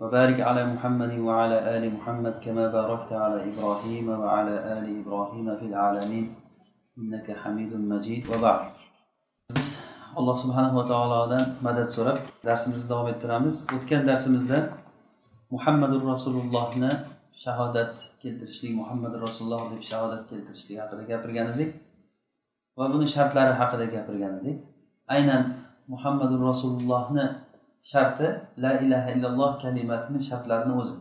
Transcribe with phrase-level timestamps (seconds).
[0.00, 6.26] وبارك على محمد وعلى آل محمد كما باركت على إبراهيم وعلى آل إبراهيم في العالمين
[6.98, 8.60] إنك حميد مجيد وبعد
[10.18, 14.58] alloh subhanava taolodan madad so'rab darsimizni davom ettiramiz o'tgan darsimizda
[15.54, 16.90] muhammadur rasulullohni
[17.44, 21.70] shahodat keltirishlik muhammad rasululloh deb shahodat keltirishlik haqida gapirgan edik
[22.78, 24.56] va buni shartlari haqida gapirgan edik
[25.14, 25.42] aynan
[25.92, 27.26] muhammadu rasulullohni
[27.83, 28.27] sharti
[28.57, 30.95] la ilaha illalloh kalimasini shartlarini o'zi.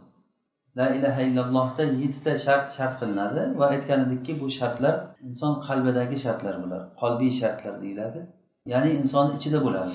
[0.77, 4.95] La ilaha illallohda yettita shart shart qilinadi va aytgan edikki bu shartlar
[5.29, 8.21] inson qalbidagi shartlar bular qalbiy shartlar deyiladi.
[8.67, 9.93] Ya'ni insonni ichida bo'ladi.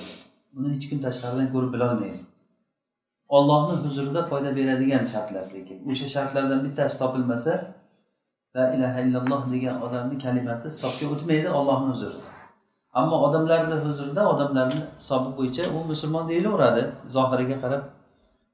[0.56, 2.20] Buni hech kim tashqaridan ko'rib bilolmaydi.
[3.38, 7.54] Ollohni huzurida foyda beradigan shartlar lekin o'sha shartlardan bittasi topilmasa
[8.56, 12.35] la ilaha illalloh degan odamni kalimasi hisobga o'tmaydi ollohni huzurida.
[13.00, 16.84] Ammo odamlarni huzurida odamlarni hisobi bo'yicha u musulmon deyilaveradi.
[17.16, 17.84] Zohiriga qarab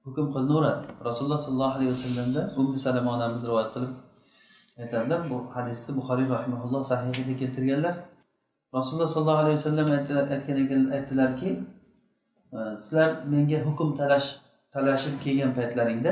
[0.06, 3.92] hukm qilinaveradi rasululloh sollallohu alayhi vasallamda ummu salama onamiz rivoyat qilib
[4.82, 7.96] aytadilar bu hadisni buxoriy rahimaulloh sahihida keltirganlar.
[8.78, 9.88] Rasululloh sollallohu alayhi vasallam
[10.36, 11.50] aytgan ekan aytdilarki
[12.84, 14.28] sizlar menga hukm talash
[14.74, 16.12] talashib kelgan paytlaringda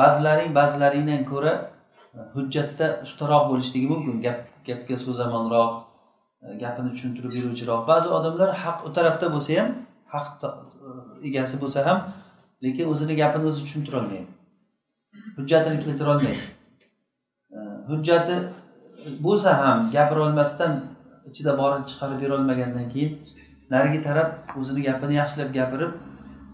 [0.00, 1.52] ba'zilaring ba'zilaringdan ko'ra
[2.16, 4.16] e, hujjatda ustaroq bo'lishligi mumkin.
[4.24, 5.89] Gap gapga so'zamonroq
[6.42, 9.68] E, gapini tushuntirib beruvchiroq ba'zi odamlar haq u tarafda bo'lsa ham
[10.14, 10.50] haq e,
[11.28, 11.98] egasi bo'lsa ham
[12.64, 14.28] lekin o'zini gapini o'zi tushuntirolmaydi
[15.38, 16.44] hujjatini keltirolmaydi
[17.56, 17.58] e,
[17.90, 18.36] hujjati
[19.26, 20.72] bo'lsa ham gapirolmasdan
[21.30, 23.12] ichida borini chiqarib berolmagandan keyin
[23.72, 24.28] narigi taraf
[24.60, 25.92] o'zini gapini yaxshilab gapirib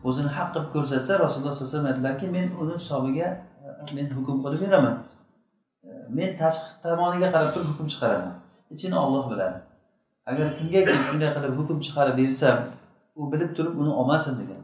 [0.09, 3.29] o'zini haq qilib ko'rsatsa rasululloh sallallohu alayhi vasallam aytdilarki men uni hisobiga
[3.97, 4.97] men hukm qilib beraman.
[6.19, 8.35] Men tashqi tomoniga qarab turib hukm chiqaraman.
[8.75, 9.59] Ichini olloh biladi.
[10.31, 12.59] Agar kimgaki shunday qilib hukm chiqarib bersam
[13.21, 14.63] u bilib turib uni olmasin degan.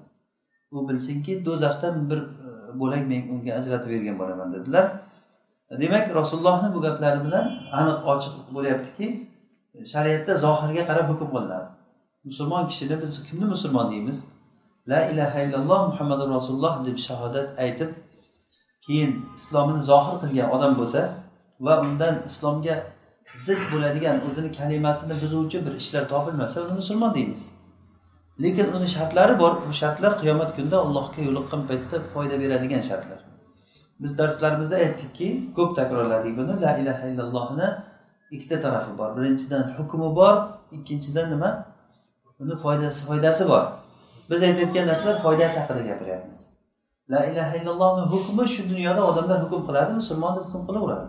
[0.75, 2.49] U bilsinki do'zaxdan bir e,
[2.81, 4.87] bo'lak men unga ajratib bergan bo'laman dedilar.
[5.83, 7.45] Demak rasulullohni bu gaplari bilan
[7.79, 9.07] aniq ochiq bo'lyaptiki
[9.93, 11.69] shariatda zohirga qarab hukm qilinadi.
[12.29, 14.19] Musulmon kishini biz kimni musulmon deymiz?
[14.91, 17.91] La ilaha illalloh muhammadu rasululloh deb shahodat aytib
[18.87, 21.01] keyin islomini zohir qilgan odam bo'lsa
[21.67, 22.77] va undan islomga
[23.35, 27.55] zid bo'ladigan o'zini kalimasini buzuvchi bir ishlar topilmasa uni musulmon deymiz.
[28.43, 29.53] Lekin uni shartlari bor.
[29.69, 33.21] Bu shartlar qiyomat kunida allohga yo'liqqan paytda foyda beradigan shartlar.
[34.01, 36.61] Biz darslarimizda aytdikki ko'p takrorladik buni.
[36.65, 37.69] La ilaha illallohni
[38.31, 39.17] ikkita tarafi bor.
[39.17, 40.35] Birinchidan hukmi bor
[40.73, 41.51] ikkinchidan nima?
[42.39, 43.65] Uni foydasi foydasi bor.
[44.31, 46.41] Biz aytayotgan narsalar foydasi haqida gapiryapmiz.
[47.11, 51.09] La ilaha illallohni hukmi shu dunyoda odamlar hukm qiladi musulmon deb hukm qilaveradi.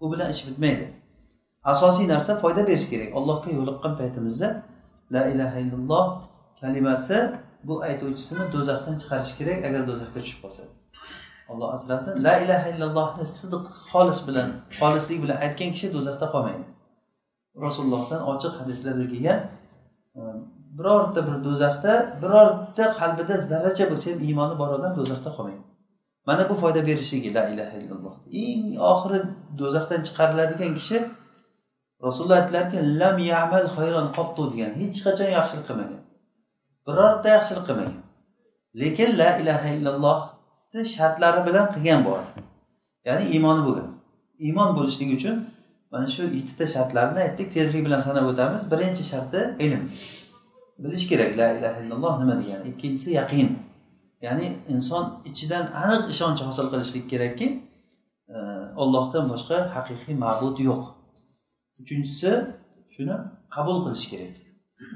[0.00, 1.03] U bilan ish bitmaydi.
[1.72, 3.10] Asosiy narsa foyda berish kerak.
[3.18, 4.48] Allohga yo'liqqan paytimizda
[5.14, 6.06] la ilaha illalloh
[6.60, 7.18] kalimasi
[7.68, 10.62] bu aytuvchisini do'zaxdan chiqarish kerak agar do'zaxga tushib qolsa.
[11.50, 12.24] Alloh asrasin.
[12.26, 14.48] La ilaha illallohni sidiq xolis bilan
[14.80, 16.66] xolislik bilan aytgan kishi do'zaxda qolmaydi.
[17.66, 19.38] Rasulullohdan ochiq hadislarda kelgan
[20.18, 20.20] e,
[20.78, 21.92] birorta bir do'zaxda
[22.22, 25.64] birorta qalbida zarracha bo'lsa ham iymoni bor odam do'zaxda qolmaydi.
[26.28, 28.14] Mana bu foyda berishligi la ilaha illalloh.
[28.44, 29.18] Eng oxiri
[29.60, 30.98] do'zaxdan chiqariladigan kishi
[32.06, 36.00] rasululloh aytdilarki lam yamal xayron qottu degan hech qachon yaxshilik qilmagan.
[36.86, 37.96] Birorta yaxshilik qilmagan.
[38.80, 42.22] Lekin la ilaha illallohni shartlari bilan qilgan bor.
[43.08, 43.88] Ya'ni iymoni bo'lgan.
[44.46, 45.36] Iymon bo'lishligi uchun
[45.92, 48.62] mana shu yettita shartlarni aytdik tezlik bilan sanab o'tamiz.
[48.72, 49.82] Birinchi sharti ilm.
[50.82, 52.64] Bilish kerak la ilaha illalloh nima degani?
[52.72, 53.48] Ikkinchisi yaqin.
[54.26, 57.48] Ya'ni inson ichidan aniq ishonch hosil qilishlik kerakki
[58.34, 58.38] e,
[58.82, 60.82] ollohdan boshqa haqiqiy ma'bud yo'q.
[61.80, 62.30] Uchinchisi
[62.94, 63.16] shuni
[63.54, 64.34] qabul qilish kerak.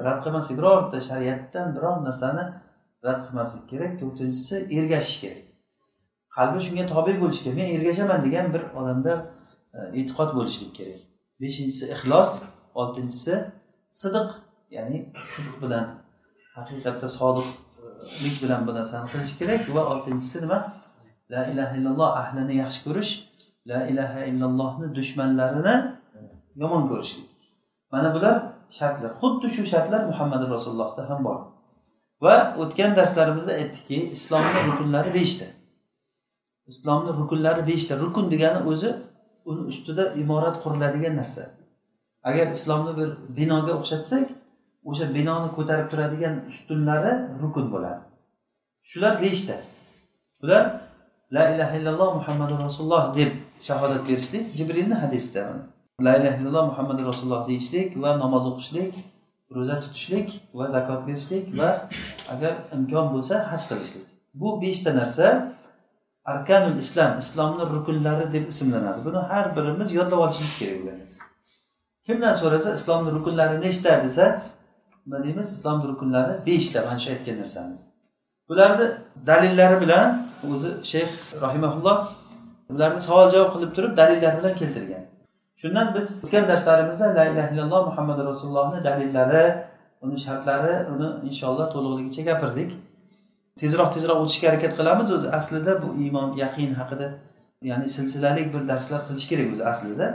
[0.06, 2.44] Rad qilmaslik birorta shariatdan biror narsani
[3.06, 3.92] rad qilmaslik kerak.
[4.00, 5.44] To'rtinchisi ergashish kerak.
[6.36, 7.56] Qalbi shunga tobe bo'lishi kerak.
[7.60, 9.12] Men ergashaman degan bir odamda
[9.76, 11.00] e, e'tiqod bo'lishlik kerak.
[11.42, 12.32] Beshinchisi ixlos.
[12.80, 13.34] Oltinchisi
[14.00, 14.28] sidiq.
[14.76, 14.98] Ya'ni
[15.32, 15.86] sidq bilan
[16.56, 19.62] haqiqatda sodiqlik bilan bu narsani qilish kerak.
[19.76, 20.58] Va oltinchisi nima?
[21.32, 23.12] La ilaha illalloh ahlini yaxshi ko'rish.
[23.70, 25.97] La ilaha illallohni dushmanlarini
[26.60, 27.28] yomon ko'rishlik.
[27.92, 28.36] Mana bular
[28.78, 29.10] shartlar.
[29.20, 31.38] Xuddi shu shartlar muhammad rasulullohda ham bor.
[32.24, 35.46] Va o'tgan darslarimizda aytdikki islomni rukunlari beshta.
[36.72, 37.92] Islomni rukunlari beshta.
[38.04, 38.90] Rukun degani o'zi
[39.50, 41.44] uni ustida imorat quriladigan narsa.
[42.28, 43.08] Agar islomni bir
[43.38, 44.26] binoga o'xshatsak
[44.90, 47.12] o'sha binoni ko'tarib turadigan ustunlari
[47.42, 48.02] rukun bo'ladi.
[48.90, 49.56] Shular beshta.
[50.42, 50.64] Bular
[51.36, 53.30] la ilaha illalloh muhammadu rasululloh deb
[53.66, 55.42] shahodat berishlik jibrilni hadisida
[56.00, 58.92] la ilaha illalloh muhammadu rasululloh deyishlik va namoz o'qishlik
[59.56, 61.70] ro'za tutishlik va zakot berishlik va
[62.34, 64.06] agar imkon bo'lsa haj qilishlik.
[64.40, 65.26] Bu beshta narsa
[66.32, 69.00] arkanul islom islomni rukunlari deb ismlanadi.
[69.06, 70.98] Buni har birimiz yodlab olishimiz kerak bo'lgan
[72.06, 74.24] kimdan so'rasa islomni rukunlari nechta desa
[75.06, 75.46] nima deymiz?
[75.56, 77.80] Islomni rukunlari beshta mana shu aytgan narsamiz.
[78.48, 78.86] Bularni
[79.28, 80.08] dalillari bilan
[80.52, 81.10] o'zi shayx
[81.44, 81.98] rahimaulloh
[82.74, 85.07] bularni savol javob qilib turib dalillar bilan keltirgan.
[85.60, 89.46] Shundan biz o'tgan darslarimizda la illaha illalloh muhammad rasulullohni dalillari
[90.04, 92.70] uni shartlari uni inshaalloh to'liqligicha gapirdik.
[93.60, 95.28] Tezroq tezroq o'tishga harakat qilamiz o'zi.
[95.38, 97.06] Aslida bu iymon yaqin haqida
[97.70, 100.06] ya'ni silsilalik bir darslar qilish kerak o'zi aslida.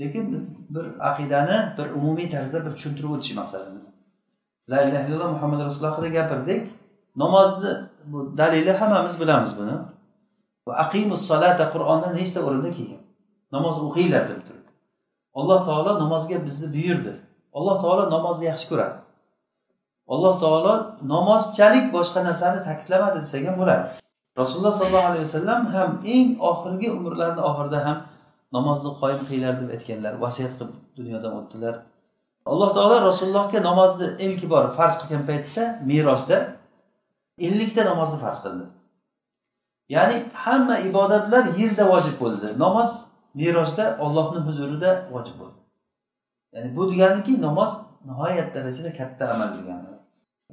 [0.00, 0.42] Lekin biz
[0.74, 3.86] bir aqidani bir umumiy tarzda bir tushuntirib o'tish maqsadimiz.
[4.70, 6.62] La illaha illalloh muhammad rasululloh haqida gapirdik.
[7.22, 7.70] Namozni
[8.12, 9.76] bu dalili hammamiz bilamiz buni.
[10.84, 13.02] Aqimus solata qur'onda nechta o'rinda kelgan?
[13.52, 14.57] Namoz o'qinglar deb turib.
[15.34, 17.12] Alloh taolo namozga bizni buyurdi.
[17.52, 18.98] Alloh taolo namozni yaxshi ko'radi.
[20.08, 20.74] Alloh taolo
[21.14, 23.86] namozchalik boshqa narsani ta'kidlamadi desak ham bo'ladi.
[24.40, 27.98] Rasululloh sollallohu alayhi vasallam ham eng oxirgi umrlarini oxirida ham
[28.56, 31.74] namozni qoyim qilinglar deb aytganlar vasiyat qilib dunyodan o'tdilar.
[32.52, 36.38] Alloh taolo rasulullohga namozni ilk bor farz qilgan paytda merosda
[37.46, 38.66] ellikta namozni farz qildi.
[39.94, 42.48] Ya'ni hamma ibodatlar yerda vojib bo'ldi.
[42.64, 42.90] Namoz
[43.34, 45.58] merosda ollohni huzurida vojib bo'ldi.
[46.52, 47.70] Ya'ni bu deganiki namoz
[48.06, 49.86] nihoyat darajada katta amal degani.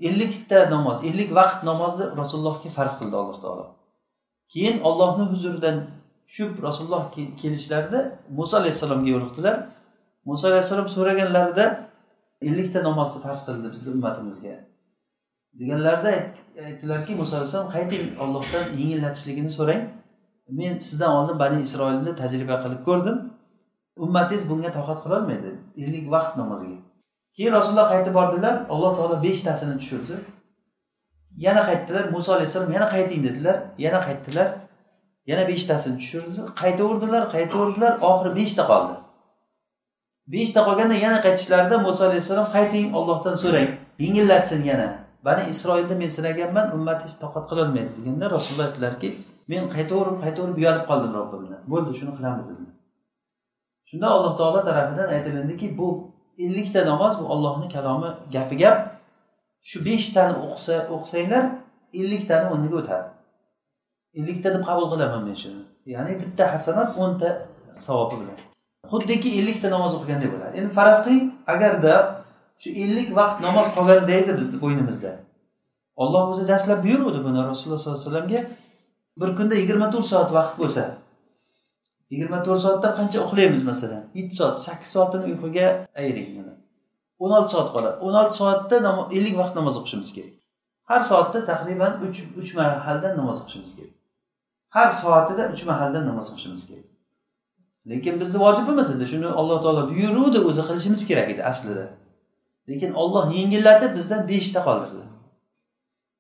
[0.01, 3.66] Ellikta namoz ellik vaqt namozni rasulullohga farz qildi alloh taolo.
[4.54, 5.77] Keyin ollohni huzuridan
[6.27, 7.04] tushib rasululloh
[7.42, 8.00] kelishlarida
[8.38, 9.56] muso alayhissalomga yo'liqdilar.
[10.25, 11.66] Muso alayhissalom so'raganlarida
[12.48, 14.56] ellikta namozni farz qildi bizni ummatimizga.
[15.60, 16.12] Deganlarida
[16.68, 19.81] aytdilarki muso alayhissalom qayting ollohdan yengillatishligini so'rang.
[20.50, 23.18] Men sizdan oldin bani isroilni tajriba qilib ko'rdim.
[24.06, 25.50] Ummatingiz bunga toqat qilolmaydi
[25.83, 26.77] ellik vaqt namoziga.
[27.36, 28.56] Keyin rasululloh qaytib bordilar.
[28.74, 30.15] Alloh taolo beshtasini tushirdi.
[31.45, 32.03] Yana qaytdilar.
[32.15, 33.57] Muso alayhissalom yana qayting dedilar.
[33.86, 34.50] Yana qaytdilar.
[35.30, 36.42] Yana beshtasini tushirdi.
[36.62, 37.94] Qaytaverdilar qaytaverdilar.
[38.09, 38.95] Oxiri beshta qoldi.
[40.33, 43.69] Beshta qolganda yana qaytishlarida muso alayhissalom qayting ollohdan so'rang.
[44.03, 44.89] Yengillatsin yana.
[45.25, 49.09] Bani isroilda men sinaganman ummatingiz toqat qilolmaydi deganda rasululloh aytdilarki
[49.51, 52.71] men qaytaverib qaytaverib uyalib qoldim robbimdan bo'ldi shuni qilamiz dedi
[53.89, 55.88] shunda alloh taolo tarafidan aytilindiki bu
[56.45, 58.77] ellikta namoz bu ollohni kalomi gapi gap
[59.69, 61.44] shu beshtani o'qisa o'qisanglar
[62.01, 63.07] elliktani o'rniga o'tadi.
[64.19, 65.63] Ellikta deb qabul qilaman men shuni.
[65.94, 67.30] Ya'ni bitta hasanat o'nta
[67.88, 68.38] savobi bilan.
[68.92, 70.53] Xuddiki ellikta namoz o'qigandek bo'ladi.
[70.59, 71.94] Endi faraz qiling agarda
[72.62, 75.12] shu ellik vaqt namoz qolganda edi bizni bo'ynimizda.
[76.03, 77.39] Olloh o'zi dastlab buyuruvdi buni.
[77.51, 78.39] Rasululloh sollallohu alayhi vasallamga
[79.20, 80.84] bir kunda yigirma to'rt soat vaqt bo'lsa
[82.12, 84.04] yigirma to'rt soatdan qancha uxlaymiz masalan?
[84.20, 85.68] Yetti soat sakkiz soatini uyquga
[86.02, 86.54] ayiring mana.
[87.24, 87.98] o'n olti soat qoladi.
[88.06, 88.76] o'n olti soatda
[89.18, 90.36] ellik vaqt namoz o'qishimiz kerak.
[90.90, 93.94] Har soatda taxriban uch uch mahaldan namoz o'qishimiz kerak.
[94.76, 96.88] Har soatida uch mahaldan namoz o'qishimiz kerak.
[97.90, 101.86] Lekin bizni vojibimiz edi shuni alloh taolo buyuruvdi o'zi qilishimiz kerak edi aslida.
[102.69, 105.05] Lekin olloh yengillatib bizdan beshta qoldirdi.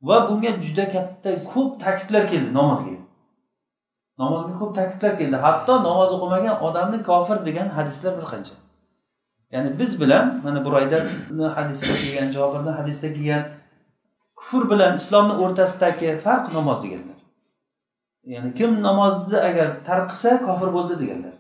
[0.07, 2.95] Va bunga juda katta ko'p ta'kidlar keldi namozga.
[4.21, 5.37] Namozga ko'p ta'kidlar keldi.
[5.45, 8.55] Hatto namoz o'qimagan odamni kofir degan hadislar bir qancha.
[9.53, 13.43] Ya'ni biz bilan mana buraydarni hadisda kelgan jobirni hadisda kelgan
[14.39, 17.19] kufr bilan islomni o'rtasidagi farq namoz deganlar.
[18.33, 21.35] Ya'ni kim namozni agar tark qilsa kofir bo'ldi deganlar.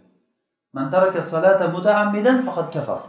[0.75, 3.01] Man taraka salata mutaammidan faqat kafar.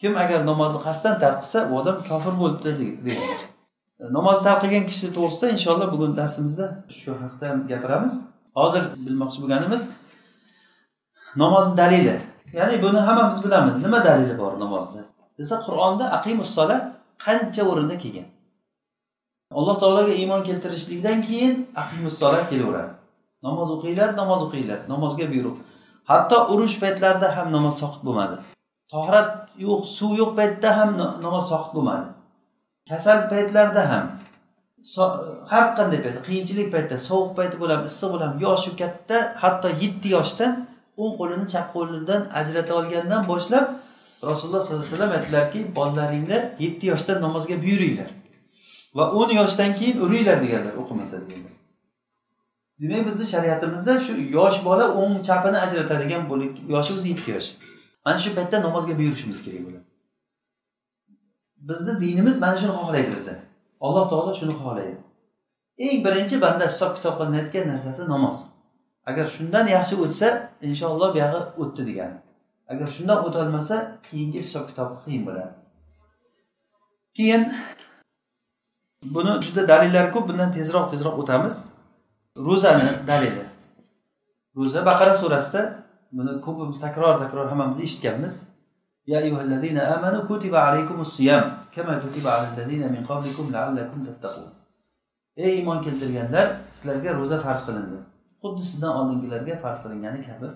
[0.00, 2.70] Kim agar namozni qasddan tark qilsa u odam kofir bo'libdi
[3.06, 3.45] degan
[4.00, 6.66] namoz tark qilgan kishi to'g'risida inshaalloh bugun darsimizda
[6.98, 8.14] shu haqda gapiramiz.
[8.58, 9.82] Hozir bilmoqchi bo'lganimiz
[11.42, 12.16] namozni dalili.
[12.58, 13.74] Ya'ni buni hammamiz bilamiz.
[13.84, 15.02] Nima dalili bor namozni
[15.38, 16.76] desa qur'onda aqimussola
[17.24, 18.28] qancha o'rinda kelgan?
[19.58, 22.92] Alloh taologa iymon keltirishlikdan keyin aqimussola kelaveradi.
[23.46, 25.56] Namoz o'qinglar namoz o'qinglar namozga buyruq.
[26.10, 28.36] Hatto urush paytlarida ham namoz soqit bo'lmadi.
[28.92, 29.30] Tohrat
[29.66, 30.90] yo'q suv yo'q paytda ham
[31.24, 32.06] namoz soqit bo'lmadi.
[32.90, 34.04] Kasal paytlarda ham
[35.52, 40.52] har qanday paytda qiyinchilik paytda sovuq payti bo'ladimi issiq bo'ladimi yoshi katta hatto yetti yoshdan
[41.02, 43.64] o'ng qo'lini chap qo'lidan ajrata olgandan boshlab
[44.28, 48.10] rasululloh sollallohu alayhi vasallam aytdilarki bolalaringni yetti yoshdan namozga buyuringlar
[48.96, 51.54] va o'n yoshdan keyin uringlar deganlar o'qimasa deganlar.
[52.80, 56.22] Demak bizni shariatimizda shu yosh bola o'ng chapini ajratadigan
[56.74, 57.48] yoshi o'zi yetti yosh.
[58.04, 59.85] Mana shu paytda namozga buyurishimiz kerak bo'ladi.
[61.68, 63.38] Bizni dinimiz mana shuni xohlaydi bizdan
[63.80, 64.98] alloh taolo shuni xohlaydi.
[65.78, 68.38] Eng birinchi banda hisob kitob qilinayotgan narsasi namoz.
[69.10, 70.28] Agar shundan yaxshi o'tsa
[70.68, 72.16] inshaalloh buyog'i o'tdi degani.
[72.72, 75.52] Agar shundan o'tolmasa keyingi hisob kitob qiyin bo'ladi.
[77.16, 77.42] Keyin
[79.14, 81.56] buni juda dalillari ko'p bundan tezroq tezroq o'tamiz.
[82.48, 83.44] Ro'zani dalili.
[84.56, 85.62] Ro'za baqara surasida
[86.16, 88.34] buni ko'pimiz takror takror hammamiz eshitganmiz.
[89.07, 91.43] يا أيها الذين آمنوا كتب عليكم الصيام
[91.75, 94.51] كما كتب على الذين من قبلكم لعلكم تتقون
[95.37, 97.99] ey iymon keltirganlar sizlarga ro'za farz qilindi
[98.41, 100.47] xuddi sizdan oldingilarga farz qilingani kabi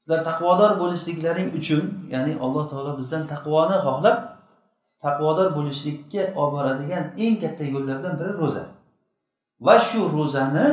[0.00, 1.82] sizlar taqvodor bo'lishliklaring uchun
[2.14, 4.16] ya'ni alloh taolo bizdan taqvoni xohlab
[5.04, 8.64] taqvodor bo'lishlikka olib boradigan eng katta yo'llardan biri ro'za
[9.66, 10.66] va shu ro'zani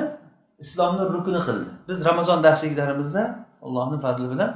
[0.64, 3.24] islomni rukni qildi biz ramazon darsliklarimizda
[3.66, 4.52] allohni fazli bilan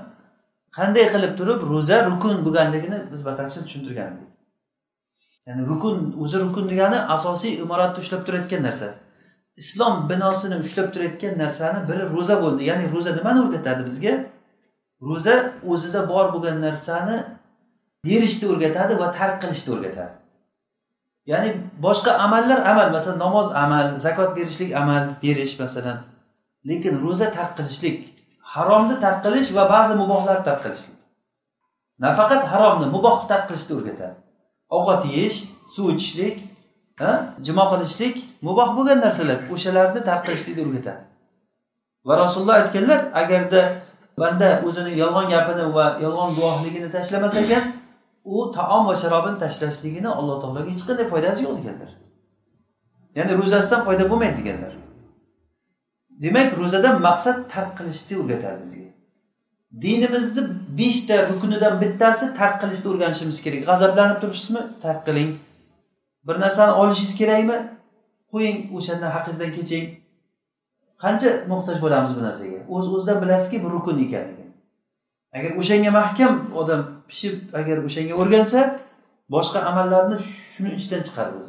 [0.77, 4.31] qanday qilib turib ro'za rukun bo'lganligini biz batafsil tushuntirgan edik.
[5.47, 8.89] Ya'ni rukun o'zi rukun degani asosiy imoratni ushlab turayotgan narsa.
[9.63, 12.63] Islom binosini ushlab turayotgan narsani biri ro'za bo'ldi.
[12.71, 14.15] Ya'ni ro'za nimani o'rgatadi bizga?
[15.09, 15.37] Ro'za
[15.73, 17.17] o'zida bor bo'lgan narsani
[18.07, 20.15] berishni o'rgatadi va tark qilishni o'rgatadi.
[21.31, 21.49] Ya'ni
[21.87, 25.99] boshqa amallar amal masalan namoz amal zakot berishlik amal berish masalan.
[26.69, 28.16] Lekin ro'za tark qilishlik
[28.55, 30.97] haromni tark qilish va ba'zi mubohlarni tark qilishlik
[31.99, 34.17] nafaqat haromni mubohni tark qilishni o'rgatadi.
[34.77, 35.39] Ovqat yeyish
[35.75, 36.37] suv ichishlik
[37.47, 41.03] jimo qilishlik muboh bo'lgan narsalar o'shalarni tark qilishlikni o'rgatadi.
[42.07, 43.61] Va rasululloh aytganlar agarda
[44.21, 47.65] banda o'zini yolg'on gapini va yolg'on guvohligini tashlamas ekan
[48.25, 51.91] u taom va sharobini tashlashligini alloh taologa hech qanday foydasi yo'q deganlar.
[53.19, 54.73] Ya'ni ro'zasidan foyda bo'lmaydi deganlar.
[56.23, 58.89] Demak ro'zadan maqsad tark qilishni o'rgatadi bizga.
[59.83, 60.43] Dinimizni
[60.79, 63.63] beshta rukunidan bittasi tark qilishni o'rganishimiz kerak.
[63.69, 64.63] G'azablanib turibsizmi?
[64.85, 65.31] Tark qiling.
[66.27, 67.59] Bir narsani olishingiz kerakmi?
[68.33, 69.87] Qo'ying o'shandan haqingizdan keching.
[71.03, 72.59] Qancha muhtoj bo'lamiz bu narsaga?
[72.75, 74.47] O'z o'zidan bilasizki bu rukun ekanligini
[75.37, 78.61] agar o'shanga mahkam odam pishib agar o'shanga o'rgansa
[79.35, 81.41] boshqa amallarni shuni ichidan chiqaradi.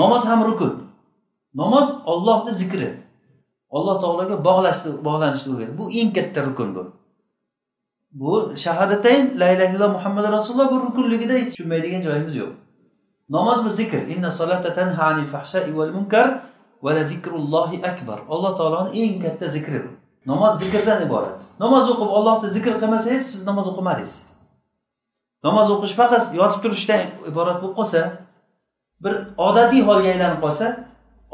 [0.00, 0.72] Namoz ham rukun.
[1.60, 2.88] Namoz ollohni zikri.
[3.76, 6.84] Alloh taologa bog'lashni bog'lanishni o'rgatadi bu eng katta rukun bu.
[8.20, 8.32] Bu
[8.64, 12.52] shahadatayn la ilaha illalloh muhammad rasululloh bu rukunligida hech tushunmaydigan joyimiz yo'q.
[13.36, 14.00] Namoz bu zikr.
[14.14, 16.26] Inna solata tanha anil fahshai val munkar
[16.82, 18.18] va zikrullohi akbar.
[18.28, 19.90] Alloh taoloni eng katta zikri bu.
[20.26, 21.38] Namoz zikrdan iborat.
[21.60, 24.14] Namoz o'qib ollohni zikr qilmasangiz siz namoz o'qimadingiz.
[25.44, 27.00] Namoz o'qish faqat yotib turishdan
[27.30, 28.00] iborat bo'lib qolsa
[29.04, 29.14] bir
[29.48, 30.66] odatiy holga aylanib qolsa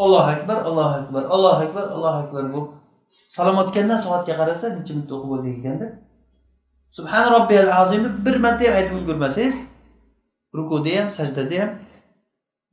[0.04, 2.60] allohu akbar allohu akbar allohu akbar allohu akbar bu
[3.28, 5.86] salom otgandan soatga qarasa necha minut o'qib bo'ldik ekanda.
[6.96, 9.56] Subhana robbiyal azimni bir marta ham aytib ulgurmasangiz
[10.56, 11.70] rukuda ham sajdada ham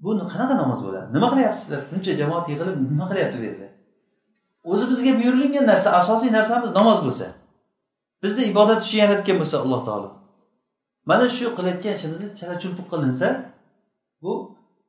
[0.03, 1.07] bu qanaqa namoz bo'ladi?
[1.15, 1.81] Nima qilyapsizlar?
[1.91, 3.67] Buncha jamoat yig'ilib nima qilyapti bu yerda?
[4.71, 7.25] O'zi bizga buyurilgan narsa asosiy narsamiz namoz bo'lsa.
[8.23, 10.09] Bizni ibodat uchun yaratgan bo'lsa alloh taolo.
[11.09, 13.27] Mana shu qilayotgan ishimizni chala chulpuq qilinsa
[14.23, 14.33] bu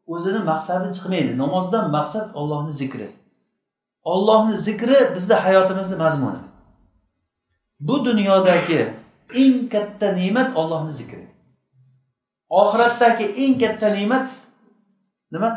[0.07, 1.33] o'zini maqsadi chiqmaydi.
[1.39, 3.09] Namozdan maqsad ollohni zikri.
[4.05, 6.41] Ollohni zikri bizni hayotimizni mazmuni.
[7.81, 8.81] Bu dunyodagi
[9.43, 11.29] eng katta ne'mat ollohni zikri.
[12.51, 14.27] Oxiratdagi eng katta ne'mat
[15.33, 15.51] nima?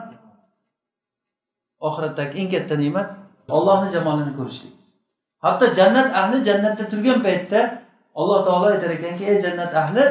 [1.80, 3.10] Oxiratdagi eng katta ne'mat
[3.50, 4.74] ollohni jamolini ko'rishlik.
[5.44, 7.60] Hatto jannat ahli jannatda turgan paytda
[8.20, 10.04] alloh taolo aytar ekanki ey jannat ahli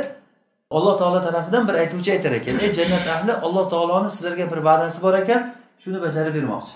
[0.71, 5.03] alloh taolo tarafidan bir aytuvchi aytar ekan ey jannat ahli alloh taoloni sizlarga bir va'dasi
[5.03, 5.41] bor ekan
[5.83, 6.75] shuni bajarib bermoqchi.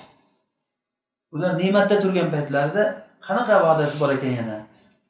[1.35, 2.85] Ular ne'matda turgan paytlarida
[3.27, 4.59] qanaqa va'dasi bor ekan yana?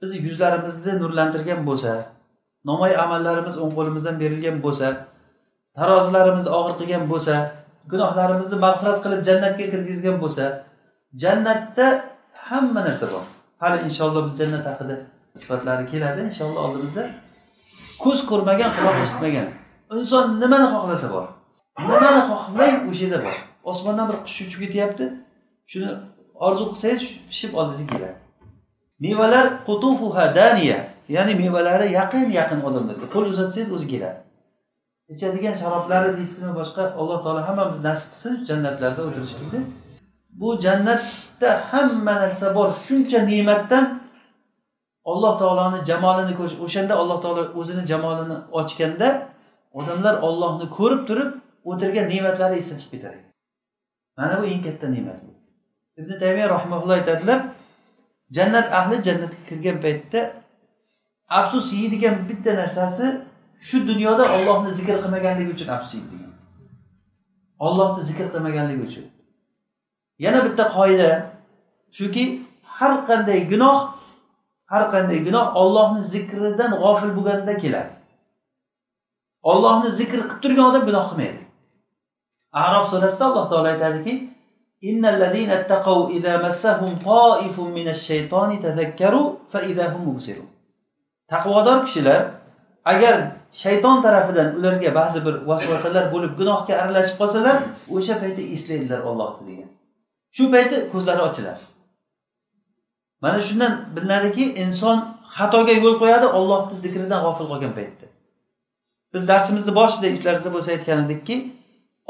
[0.02, 1.92] Biz yuzlarimizni nurlantirgan bo'lsa
[2.68, 4.86] nomoy amallarimiz o'ng qo'limizdan berilgan bo'lsa
[5.78, 7.34] tarozilarimizni og'ir qilgan bo'lsa
[7.92, 10.44] gunohlarimizni mag'firat qilib jannatga kirgizgan bo'lsa
[11.22, 11.86] jannatda
[12.48, 13.24] hamma narsa bor.
[13.62, 14.96] Hali inshaalloh biz jannat haqida
[15.40, 17.04] sifatlari keladi inshaalloh oldimizda
[18.04, 19.46] ko'z ko'rmagan quloq eshitmagan.
[19.96, 21.26] Inson nimani xohlasa bor.
[21.78, 23.36] Nimani xohlang o'sha yerda bor.
[23.70, 25.04] Osmondan bir qush uchib ketyapti.
[25.70, 25.90] Shuni
[26.46, 28.16] orzu qilsangiz pishib oldingizga keladi.
[29.04, 30.78] Mevalar qutufuha daniya
[31.16, 34.18] ya'ni mevalari yaqin yaqin odamlarga qo'l uzatsangiz o'zi keladi.
[35.14, 39.60] Ichadigan sharoblari deysizmi boshqa alloh taolo hammamizni nasib qilsin jannatlarda o'tirishlikni.
[40.40, 42.68] Bu jannatda hamma narsa bor.
[42.86, 43.99] Shuncha ne'matdan
[45.04, 49.08] alloh taoloni jamolini ko'rish o'shanda alloh taolo o'zini jamolini ochganda
[49.78, 51.30] odamlar ollohni ko'rib turib
[51.70, 53.32] o'tirgan ne'matlari esdan chiqib ketar ekan
[54.18, 55.18] mana bu eng katta ne'mat
[56.00, 57.38] ibn taymiya rahmaulloh aytadilar
[58.36, 60.20] jannat ahli jannatga kirgan paytda
[61.30, 63.06] afsus yeydigan bitta narsasi
[63.60, 66.06] shu dunyoda ollohni zikr qilmaganligi uchun afsus yeydi.
[66.12, 66.32] Degan
[67.58, 69.04] ollohni zikr qilmaganligi uchun.
[70.18, 71.10] Yana bitta qoida
[71.98, 72.24] shuki
[72.78, 73.78] har qanday gunoh
[74.72, 77.92] har qanday gunoh ollohni zikridan g'ofil bo'lganda keladi.
[79.50, 81.40] Ollohni zikr qilib turgan odam gunoh qilmaydi.
[82.64, 84.14] Arof surasida alloh taolo aytadiki
[91.32, 92.20] taqvodor kishilar
[92.92, 93.14] agar
[93.62, 97.56] shayton tarafidan ularga ba'zi bir vasvasalar bo'lib gunohga aralashib qolsalar
[97.96, 99.68] o'sha paytda eslaydilar ollohni degan.
[100.36, 101.69] Shu payti ko'zlari ochiladi.
[103.22, 104.98] Mana shundan bilinadiki inson
[105.36, 108.06] xatoga yo'l qo'yadi ollohni zikridan g'ofil qolgan paytda.
[109.14, 111.36] Biz darsimizni boshida eslaringizda bo'lsa aytgan edikki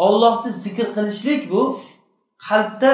[0.07, 1.63] ollohni zikr qilishlik bu
[2.49, 2.91] qalbda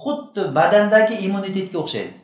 [0.00, 2.14] xuddi badandagi immunitetga o'xshaydi.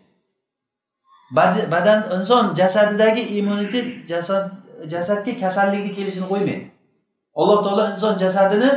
[1.75, 4.45] Badan inson jasadidagi immunitet jasad
[4.93, 6.64] jasadga kasallikni kelishini qo'ymaydi.
[7.41, 8.71] Alloh taolo inson jasadini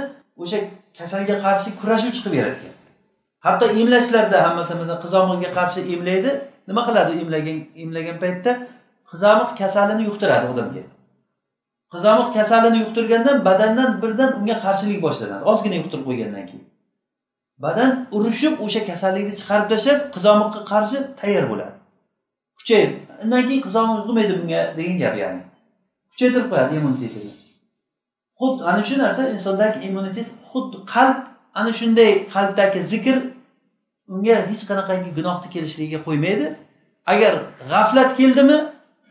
[0.43, 0.57] o'sha
[0.97, 2.76] kasalga qarshi kurashuvchi qilib yaratgan.
[3.45, 6.31] Hatto emlashlarda ham masalan qizamiqga qarshi emlaydi
[6.67, 8.51] nima qiladi emlagan emlagan paytda?
[9.11, 10.83] Qizamiq kasalini yuqtiradi odamga.
[11.93, 16.65] Qizomiq kasalini yuqtirgandan badandan birdan unga qarshilik boshlanadi ozgina yuqtirib qo'ygandan keyin.
[17.63, 21.75] Badan urushib o'sha kasallikni chiqarib tashlab qizomiqqa qarshi tayyor bo'ladi.
[22.57, 22.91] Kuchayib
[23.23, 25.41] undan keyin qizomiq yuqmaydi bunga degan gap ya'ni.
[26.11, 27.31] Kuchaytirib qo'yadi immunitetini.
[28.39, 31.17] Xuddi ana shu narsa insondagi immunitet xuddi qalb
[31.59, 33.17] ana shunday qalbdagi zikr
[34.13, 36.47] unga hech qanaqangi gunohni kelishligiga qo'ymaydi.
[37.13, 37.33] Agar
[37.71, 38.57] g'aflat keldimi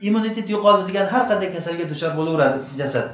[0.09, 3.07] immunitet yo'qoldi degan har qanday kasalga duchor bo'laveradi jasad.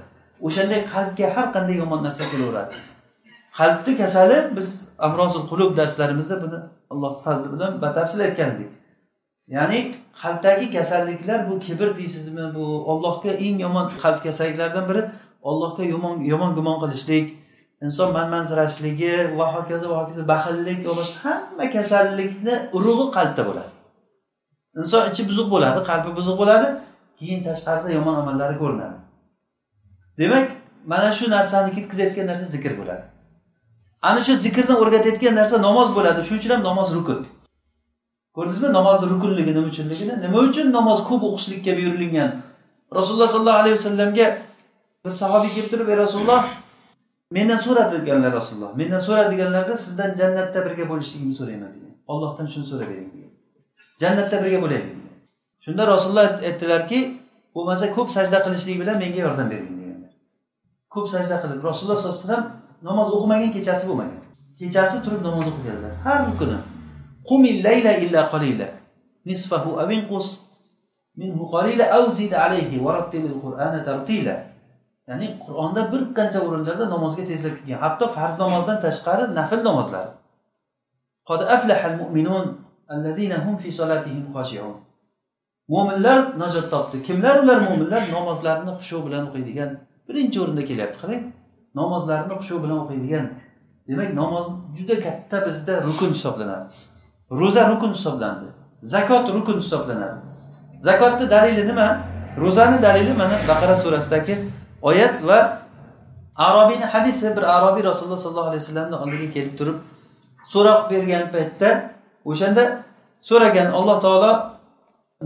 [0.47, 2.75] O'shanday qalbga har qanday yomon narsa kelaveradi.
[3.59, 4.69] Qalbni kasali biz
[5.07, 6.59] amrozul qulub darslarimizda buni
[6.93, 8.71] allohni fazli bilan batafsil aytgan edik
[9.49, 15.03] ya'ni qalbdagi kasalliklar bu kibr deysizmi bu ollohga eng yomon qalb kasalliklaridan biri
[15.43, 17.27] ollohga yomon yomon gumon qilishlik
[17.85, 23.71] inson manmansirashligi va hokazo va hokazo baxillik va boshqa hamma kasallikni urug'i qalbda bo'ladi.
[24.81, 26.69] Inson ichi buzuq bo'ladi qalbi buzuq bo'ladi
[27.19, 28.97] keyin tashqarida yomon amallari ko'rinadi.
[30.21, 30.47] Demak
[30.93, 33.05] mana shu narsani ketkazayotgan narsa zikr bo'ladi.
[34.09, 37.21] Ana shu zikrni o'rgatayotgan narsa namoz bo'ladi shuning uchun ham namoz rukun.
[38.37, 38.69] Ko'rdingizmi?
[38.79, 40.15] Namozni rukunligi nima uchunligini?
[40.25, 42.31] Nima uchun namoz ko'p o'qishlikka buyurilgan?
[42.99, 44.27] Rasululloh sollallohu alayhi vasallamga
[45.05, 46.43] bir sahobiy kelib turib ey rasululloh
[47.37, 51.93] mendan so'ra deganlar rasululloh mendan so'ra deganlarda sizdan jannatda birga bo'lishligimni so'rayman degan.
[52.13, 53.33] Ollohdan shuni so'rab bering degan.
[54.03, 55.17] Jannatda birga bo'laylik degan.
[55.65, 57.01] Shunda rasululloh aytdilarki
[57.55, 59.93] bo'lmasa ko'p sajda qilishlik bilan menga yordam bergin deganlar
[60.95, 62.47] ko'p sajda qilib rasululloh sollallohu alayhi vasallam
[62.89, 64.21] namoz o'qimagan kechasi bo'lmagan.
[64.61, 65.93] Kechasi turib namoz o'qiganlar.
[66.05, 66.59] Har kuni
[67.29, 68.69] qumil layla illa qalila
[69.31, 70.27] nisfahu aw inqus
[71.21, 74.35] minhu qalila aw zid alayhi va rattilil qur'ana tartila.
[75.09, 77.79] Ya'ni qur'onda bir qancha o'rinlarda namozga tezlab kelgan.
[77.85, 80.07] Hatto farz namozdan tashqari nafl namozlar.
[81.29, 82.47] Qod aflahal mu'minun
[82.93, 84.75] allazina hum fi solatihim xoshiun
[85.73, 86.97] mo'minlar najot topdi.
[87.09, 89.71] Kimlar ular mo'minlar namozlarini xushu bilan o'qiydigan.
[90.09, 91.23] Birinchi o'rinda kelyapti qarang.
[91.81, 93.25] Namozlarini xushu bilan o'qiydigan.
[93.89, 96.67] Demak namoz juda katta bizda rukun hisoblanadi.
[97.41, 98.49] Ro'za rukun hisoblanadi.
[98.95, 100.19] Zakot rukun hisoblanadi.
[100.89, 101.89] Zakotni dalili nima?
[102.43, 104.35] Ro'zani dalili mana baqara surasidagi
[104.89, 105.39] oyat va
[106.47, 109.79] arobiyni hadisi bir arobiy rasululloh sollallohu alayhi vasallamni oldiga kelib turib
[110.53, 111.69] so'roq bergan paytda
[112.31, 112.65] o'shanda
[113.29, 114.33] so'ragan alloh taolo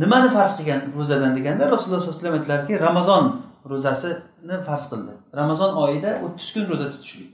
[0.02, 3.24] nimani farz qilgan ro'zadan deganda rasululloh sallallohu alayhi vasallam aytdilarki ramazon
[3.70, 5.12] ro'zasini farz qildi.
[5.40, 7.30] Ramazon oyida o'ttiz kun ro'za tutishlik.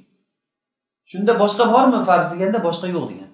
[1.11, 3.31] Shunda boshqa bormi farz deganda boshqa yo'q degan.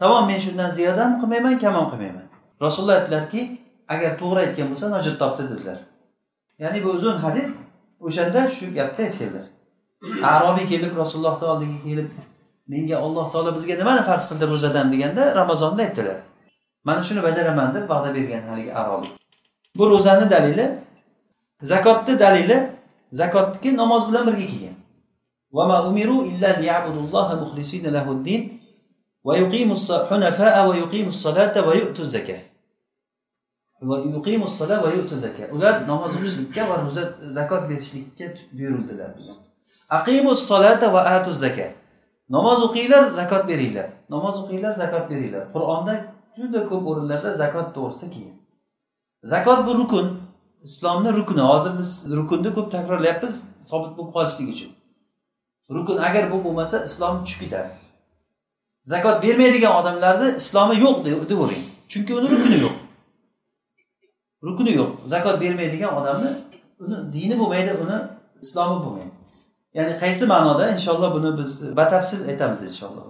[0.00, 2.26] Tamom men shundan ziyoda ham qilmayman kam ham qilmayman.
[2.64, 3.40] Rasululloh aytdilarki
[3.94, 5.78] agar to'g'ri aytgan bo'lsa najot topdi dedilar.
[6.62, 7.50] Ya'ni bu uzun hadis.
[8.05, 9.45] o'shanda shu gapni aytganlar
[10.33, 12.07] arobiy kelib rasulullohni oldiga kelib
[12.71, 16.17] menga alloh taolo bizga nimani farz qildi ro'zadan deganda ramazonni aytdilar
[16.87, 19.11] mana shuni bajaraman deb va'da bergan haligi arobiy
[19.77, 20.65] bu ro'zani dalili
[21.71, 22.57] zakotni dalili
[23.19, 24.77] zakotniki namoz bilan birga kelgan
[25.57, 28.41] وما أمروا إلا ليعبدوا الله مخلصين له الدين
[29.27, 32.41] ويقيموا الحنفاء ويقيموا الصلاة ويؤتوا الزكاة
[35.56, 37.04] ular namoz o'qishlikka va ro'za
[37.38, 38.26] zakot berishlikka
[38.58, 39.10] buyurildilar
[39.88, 40.50] aqimus
[40.94, 41.72] va atu zakat.
[42.28, 43.88] Namoz o'qinglar zakot beringlar.
[44.10, 45.52] Namoz o'qinglar zakot beringlar.
[45.52, 45.94] Qur'onda
[46.36, 48.38] juda ko'p o'rinlarda zakot to'g'risida kelgan.
[49.32, 50.20] Zakot bu rukun.
[50.62, 51.40] Islomni rukuni.
[51.40, 54.70] Hozir biz rukunni ko'p takrorlayapmiz sobit bo'lib qolishlik uchun.
[55.76, 57.70] Rukun agar bu bo'lmasa islom tushib ketadi.
[58.92, 62.76] Zakot bermaydigan odamlarni islomi yo'q deb deyavering chunki uni rukuni yo'q.
[64.46, 66.30] Rukuni yo'q zakot bermaydigan odamni
[66.82, 67.96] uni dini bo'lmaydi uni
[68.44, 69.12] islomi bo'lmaydi.
[69.76, 70.64] Ya'ni qaysi ma'noda?
[70.74, 73.04] Inshaalloh buni biz batafsil aytamiz inshaalloh.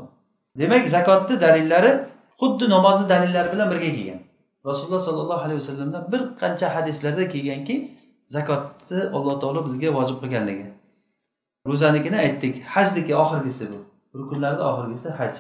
[0.61, 1.93] Demak zakotni dalillari
[2.41, 4.21] xuddi namozni dalillari bilan birga kelgan.
[4.69, 7.77] Rasululloh sollallohu alayhi vasallamdan bir qancha hadislarda kelganki
[8.37, 10.67] zakotni alloh taolo bizga vojib qilganligi.
[11.69, 13.79] Ro'zanikini aytdik hajniki oxirgisi bu.
[14.19, 15.35] Rukunlarni oxirgisi haj.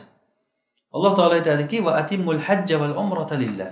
[0.96, 3.70] Alloh taolo aytadiki va atimmul hajja val umrata lillah.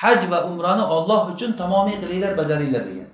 [0.00, 3.10] Haj va umrani olloh uchun tamomiy qilinglar bajaringlar degan.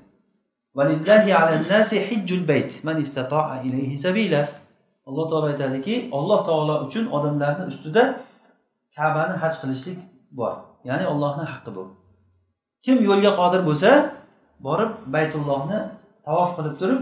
[5.07, 8.03] Alloh taolo aytadiki alloh taolo uchun odamlarni ustida
[8.97, 9.99] kabani haj qilishlik
[10.39, 10.55] bor.
[10.89, 11.85] Ya'ni ollohni haqqi bu.
[12.85, 13.91] Kim yo'lga qodir bo'lsa
[14.67, 15.79] borib baytullohni
[16.27, 17.01] tavof qilib turib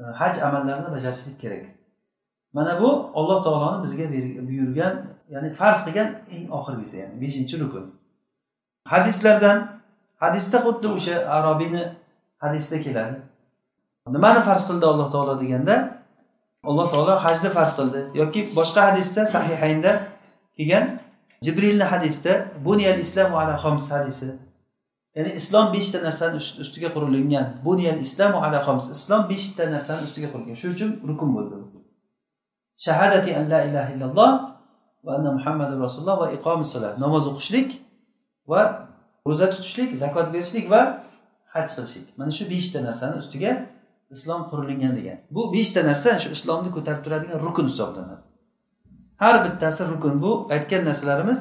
[0.00, 1.64] e, haj amallarini bajarishlik kerak.
[2.56, 4.06] Mana bu olloh taoloni bizga
[4.48, 4.94] buyurgan
[5.34, 7.84] ya'ni farz qilgan eng oxirgisi ya'ni beshinchi rukun.
[8.92, 9.80] Hadislardan
[10.22, 11.84] hadisda xuddi o'sha arobiyni
[12.38, 13.14] hadisda keladi.
[14.08, 15.74] Nimani farz qildi alloh taolo deganda
[16.70, 18.00] alloh taolo hajni farz qildi.
[18.20, 19.92] Yoki boshqa hadisda sahihaynda
[20.56, 20.84] kelgan
[21.44, 22.32] jibrilni hadisda
[22.64, 24.28] buniyal islamu ala xoms hadisi.
[25.16, 27.46] Ya'ni islom beshta narsani ustiga qurilgan.
[27.64, 30.54] Buniyal islamu ala xoms islom beshta narsani ustiga qurilgan.
[30.60, 31.56] Shuning uchun rukun bo'ldi.
[32.84, 34.30] Shahadati an la ilaha illalloh
[35.04, 37.68] va anna muhammadu rasululloh va iqomi solat namoz o'qishlik
[38.48, 38.88] va
[39.26, 41.04] ro'za tutishlik zakot berishlik va
[41.54, 42.06] haj qilishlik.
[42.18, 43.52] Mana shu beshta narsani ustiga
[44.10, 45.18] islom qurilgan degan.
[45.30, 48.22] Bu beshta narsa shu islomni ko'tarib turadigan rukun hisoblanadi.
[49.22, 50.22] Har bittasi rukun.
[50.22, 51.40] Bu aytgan narsalarimiz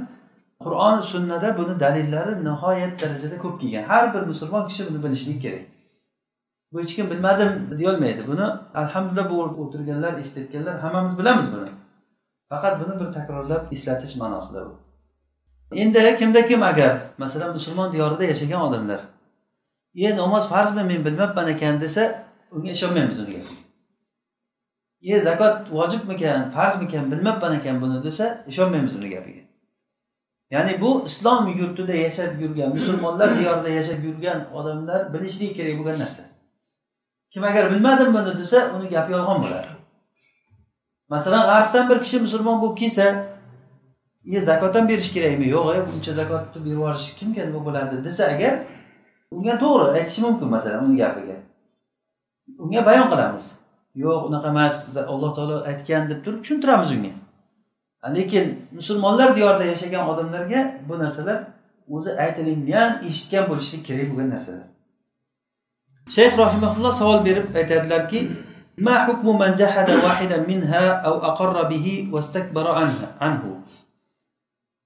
[0.63, 3.83] qur'on sunnada buni dalillari nihoyat darajada ko'p kelgan.
[3.91, 5.65] Har bir musulmon kishi buni bilishlik kerak.
[6.71, 8.45] Bu hech kim bilmadim deyolmaydi buni
[8.81, 11.69] alhamdulillah bu o'tirganlar eshitayotganlar hammamiz bilamiz buni?
[12.49, 14.83] Faqat buni bir takrorlab eslatish ma'nosida bu.
[15.81, 18.99] Endi kimda kim agar masalan musulmon diyorida yashagan odamlar
[19.95, 23.31] e namoz farzmi men bilmabman ekan desa unga ishonmaymiz unga.
[23.31, 29.43] Gapiga e zakot vojibmikan farzmikan bilmabman ekan buni desa ishonmaymiz uni gapiga.
[30.51, 36.23] Ya'ni bu islom yurtida yashab yurgan musulmonlar diyorida yashab yurgan odamlar bilishligi kerak bo'lgan narsa.
[37.31, 39.67] Kim agar bilmadim buni desa uni gapi yolg'on bo'ladi.
[41.09, 43.33] Masalan g'arbdan bir kishi musulmon bo'lib kelsa
[44.26, 48.24] e zakot ham berish kerakmi yo'q e buncha zakotni berib yuborish kimga nima bo'ladi desa
[48.35, 48.54] agar
[49.37, 51.37] unga to'g'ri aytishi mumkin masalan uni gapiga
[52.64, 53.46] unga bayon qilamiz
[54.04, 54.76] yo'q unaqa emas
[55.12, 57.12] alloh taolo aytgan deb turib tushuntiramiz unga
[58.16, 58.44] lekin
[58.78, 61.38] musulmonlar diyorida yashagan odamlarga bu narsalar
[61.94, 64.66] o'zi aytilingan eshitgan bo'lishlik kerak bo'lgan narsalar
[66.16, 68.20] shayx rohimaulloh savol berib aytadilarki
[68.87, 72.66] ما حكم من جحد واحدا منها أو أقر به واستكبر
[73.20, 73.48] عنه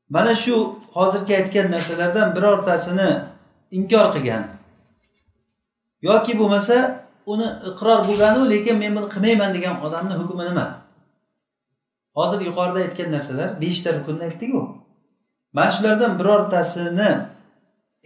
[0.10, 3.10] mana shu hozirgi aytgan narsalardan birortasini
[3.72, 4.44] inkor qilgan.
[6.02, 6.78] Yoki bo'lmasa
[7.32, 10.66] uni iqror bo'lganu lekin men buni qilmayman degan odamni hukmi nima?
[12.18, 14.62] Hozir yuqorida aytgan narsalar beshta rukunni aytdiku.
[15.54, 17.10] Mana shulardan birortasini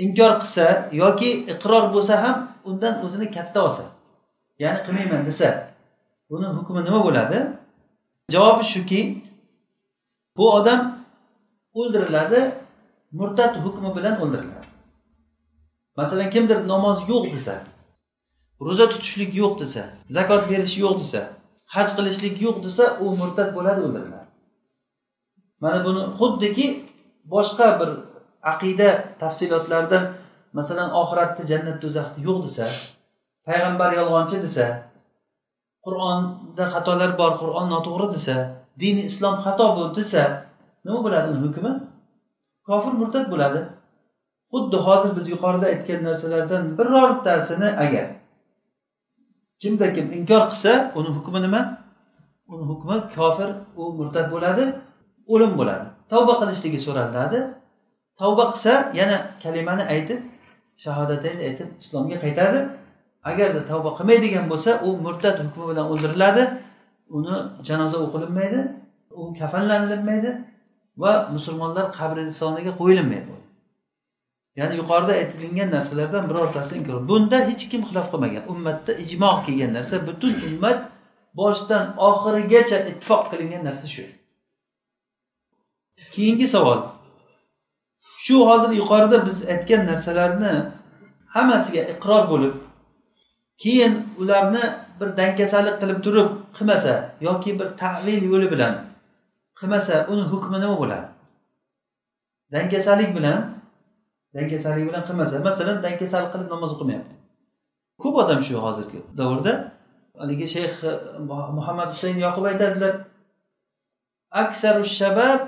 [0.06, 0.66] inkor qilsa
[1.02, 2.38] yoki iqror bo'lsa ham
[2.70, 3.84] undan o'zini katta olsa
[4.60, 5.50] ya'ni qilmayman desa
[6.30, 7.40] buni hukmi nima bo'ladi?
[8.34, 9.02] Javobi shuki
[10.38, 11.01] bu odam
[11.80, 12.42] o'ldiriladi
[13.12, 14.68] murtad hukmi bilan o'ldiriladi.
[15.98, 17.56] Masalan kimdir namoz yo'q desa
[18.66, 19.84] ro'za tutishlik yo'q desa
[20.18, 21.22] zakot berish yo'q desa
[21.76, 24.28] haj qilishlik yo'q desa u murtad bo'ladi o'ldiriladi.
[25.64, 26.68] Mana buni xuddiki
[27.34, 27.90] boshqa bir
[28.52, 28.90] aqida
[29.22, 30.04] tafsilotlaridan
[30.58, 32.66] masalan oxiratda jannat do'zaxni yo'q desa
[33.48, 34.66] payg'ambar yolg'onchi desa
[35.86, 38.36] qur'onda xatolar bor qur'on noto'g'ri desa
[38.82, 40.24] dini islom xato bu desa
[40.86, 41.72] nima bo'ladi uni hukmi?
[42.68, 43.60] Kofir murtad bo'ladi.
[44.52, 48.06] Xuddi hozir biz yuqorida aytgan narsalardan birortasini agar
[49.62, 51.62] kimda kim inkor qilsa uni hukmi nima?
[52.52, 53.50] Uni hukmi kofir
[53.82, 54.64] u murtad bo'ladi
[55.34, 55.86] o'lim bo'ladi.
[56.12, 57.40] Tavba qilishligi so'raladi.
[58.20, 60.20] Tavba qilsa yana kalimani aytib
[60.84, 62.60] shahodatayni aytib islomga qaytadi.
[63.30, 66.44] Agarda tavba qilmaydigan bo'lsa u murtad hukmi bilan o'ldiriladi.
[67.18, 67.36] Uni
[67.68, 68.60] janoza o'qilinmaydi
[69.20, 70.32] u kafanlanilmaydi
[70.98, 73.42] va musulmonlar qabristoniga qo'yilinmaydi
[74.56, 77.08] ya'ni yuqorida aytilingan narsalardan birortasi inkor.
[77.08, 78.44] Bunda hech kim xilof qilmagan.
[78.54, 80.80] Ummatda ijmo kelgan narsa butun ummat
[81.40, 84.04] boshidan oxirigacha ittifoq qilingan narsa shu.
[86.14, 86.80] Keyingi savol.
[88.24, 90.54] Shu hozir yuqorida biz aytgan narsalarni
[91.36, 92.56] hammasiga iqror bo'lib
[93.64, 94.64] keyin ularni
[95.00, 96.94] bir dangasalik qilib turib qilmasa
[97.28, 98.91] yoki bir tavil yo'li bilan
[99.62, 101.08] qilmasa uni hukmi nima bo'ladi?
[102.54, 103.40] Dangasalik bilan
[104.36, 107.16] dangasalik bilan qilmasa masalan dangasalik qilib namoz o'qimayapti.
[108.02, 109.54] Ko'p odam shu hozirgi davrda
[110.20, 110.96] haligi shayx eh,
[111.58, 112.94] muhammad husayn yoqub aytadilar
[114.44, 115.42] aksaru shabab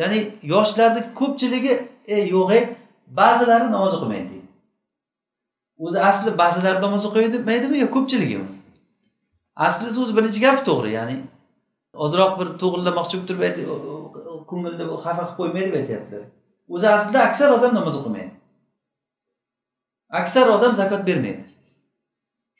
[0.00, 0.18] ya'ni
[0.52, 1.74] yoshlarni ko'pchiligi
[2.16, 2.64] ey yo'q ey
[3.20, 4.48] ba'zilari namoz o'qimaydi deydi.
[5.84, 8.48] O'zi asli ba'zilari namoz o'qimaydimi yo ko'pchiligimi
[9.66, 11.16] aslisi so'z birinchi gapi to'g'ri ya'ni
[12.04, 16.24] ozroq bir to'g'irlamoqchi bo'lib turib ko'ngilni xafa qilib qo'ymaydi deb aytyaptilar.
[16.74, 18.32] O'zi aslida aksar odam namoz o'qimaydi.
[20.20, 21.44] Aksar odam zakot bermaydi.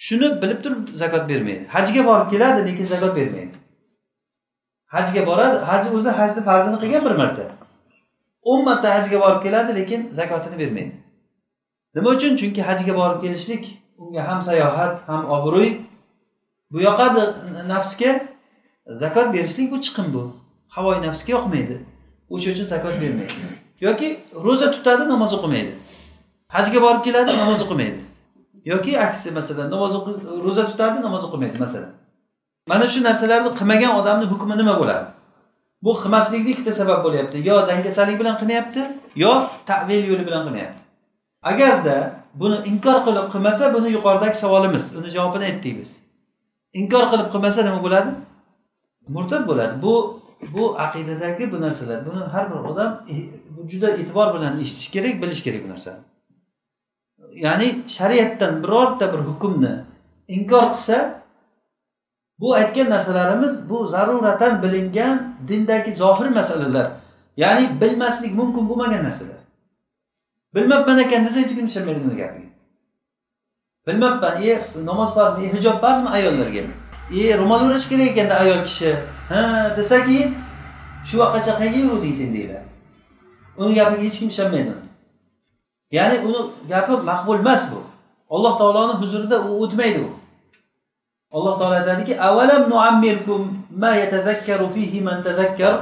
[0.06, 1.64] Shuni bilib turib zakot bermaydi.
[1.76, 3.56] Hajga borib keladi lekin zakot bermaydi.
[4.94, 7.44] Hajga boradi haj o'zi hajni farzini qilgan bir marta.
[8.50, 10.94] O'n marta hajga borib keladi lekin zakotini bermaydi.
[11.94, 12.36] Nima uchun?
[12.40, 13.64] Chunki hajga borib kelishlik
[13.98, 15.70] unga ham sayohat ham obro'y
[16.70, 17.22] bu yoqadi
[17.72, 18.10] nafsga.
[18.86, 20.36] Zakot berishlik bu chiqim bu.
[20.68, 21.76] Havoyi nafsga yoqmaydi.
[22.30, 23.32] O'sha uchun zakot bermaydi.
[23.80, 25.72] Yoki ro'za tutadi namoz o'qimaydi.
[26.48, 28.00] Hajga borib keladi namoz o'qimaydi.
[28.64, 29.94] Yoki aksi masalan namoz
[30.44, 31.92] ro'za tutadi namoz o'qimaydi masalan.
[32.68, 35.06] Mana shu narsalarni qilmagan odamni hukmi nima bo'ladi?
[35.82, 37.36] Bu qilmaslikni ikkita sabab bo'lyapti.
[37.48, 38.82] Yo dangasalik bilan qilmayapti
[39.22, 39.32] yo
[39.66, 40.82] tavil yo'li bilan qilmayapti.
[41.50, 41.96] Agarda
[42.40, 45.90] buni inkor qilib qilmasa buni yuqoridagi savolimiz uni javobini aytdik biz.
[46.80, 48.10] Inkor qilib qilmasa nima bo'ladi?
[49.08, 49.82] Murtad bo'ladi.
[49.82, 50.20] Bu
[50.52, 53.06] bu aqidadagi bu narsalar buni har bir odam
[53.68, 56.00] juda e'tibor bilan eshitish kerak bilish kerak bu narsani.
[57.32, 59.84] Ya'ni shariatdan birorta bir hukmni
[60.28, 61.22] inkor qilsa
[62.40, 66.90] bu aytgan narsalarimiz bu zaruratan bilingan dindagi zohir masalalar.
[67.36, 69.36] Ya'ni bilmaslik mumkin bo'lmagan narsalar.
[70.54, 72.48] Bilmabman ekan desa hech kim tushunmaydi buni gapiga.
[73.86, 76.62] Bilmabman e namoz farzmi e hijob farzmi ayollarga?
[77.10, 78.96] E ro'mol o'rash kerak ekanda ayol kishi.
[79.28, 79.40] Ha
[79.76, 80.34] desa keyin
[81.04, 82.66] shu vaqtgacha qayerga yuruvding sen deyiladi
[83.58, 84.72] uni gapiga hech kim ishonmaydi.
[85.90, 87.80] Ya'ni uni gapi maqbul emas bu.
[88.30, 90.00] Alloh taoloni huzurida u o'tmaydi.
[90.00, 90.10] U
[91.36, 95.74] alloh taolo aytadiki avalam nuammirkum ma yatazakkaru fihi man tazakkar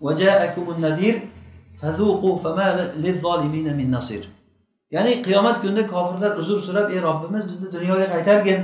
[0.00, 1.14] va ja'akumun nazir
[1.80, 2.66] fazuqu fama
[3.04, 4.22] lizzolimina min nasir.
[4.90, 8.60] Ya'ni qiyomat kunida kofirlar uzr so'rab ey robbimiz bizni dunyoga qaytargin.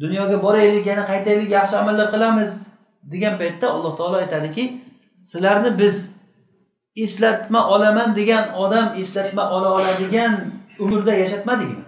[0.00, 2.52] Dunyoga boraylik yana qaytaylik yaxshi amallar qilamiz
[3.12, 4.64] degan paytda alloh taolo aytadiki
[5.24, 5.96] sizlarni biz
[7.04, 10.34] eslatma olaman degan odam eslatma ola oladigan
[10.78, 11.84] umrda yashatmadikmi?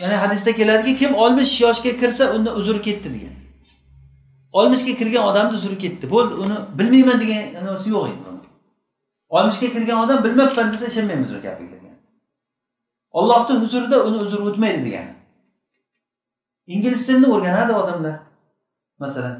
[0.00, 3.36] Ya'ni hadisda keladiki kim oltmish yoshga kirsa unda uzri ketdi degan.
[4.52, 6.10] Oltmishga kirgan odamni uzri ketdi.
[6.10, 8.30] Bo'ldi uni bilmayman degan nimasi yo'q edi
[9.30, 11.96] oltmishga kirgan odam bilmabman desa ishonmaymiz uni gapiga degan
[13.18, 15.12] ollohni huzurida uni uzri o'tmaydi degani.
[16.74, 18.16] Ingliz tilini o'rganadi odamlar.
[19.02, 19.36] Masalan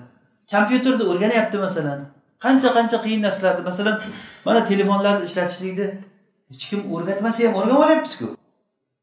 [0.52, 2.00] kompyuterni o'rganyapti masalan.
[2.44, 3.96] Qancha qancha qiyin narsalarni masalan
[4.46, 5.86] mana telefonlarni ishlatishlikni
[6.50, 8.26] hech kim o'rgatmasa ham o'rganib olyapmizku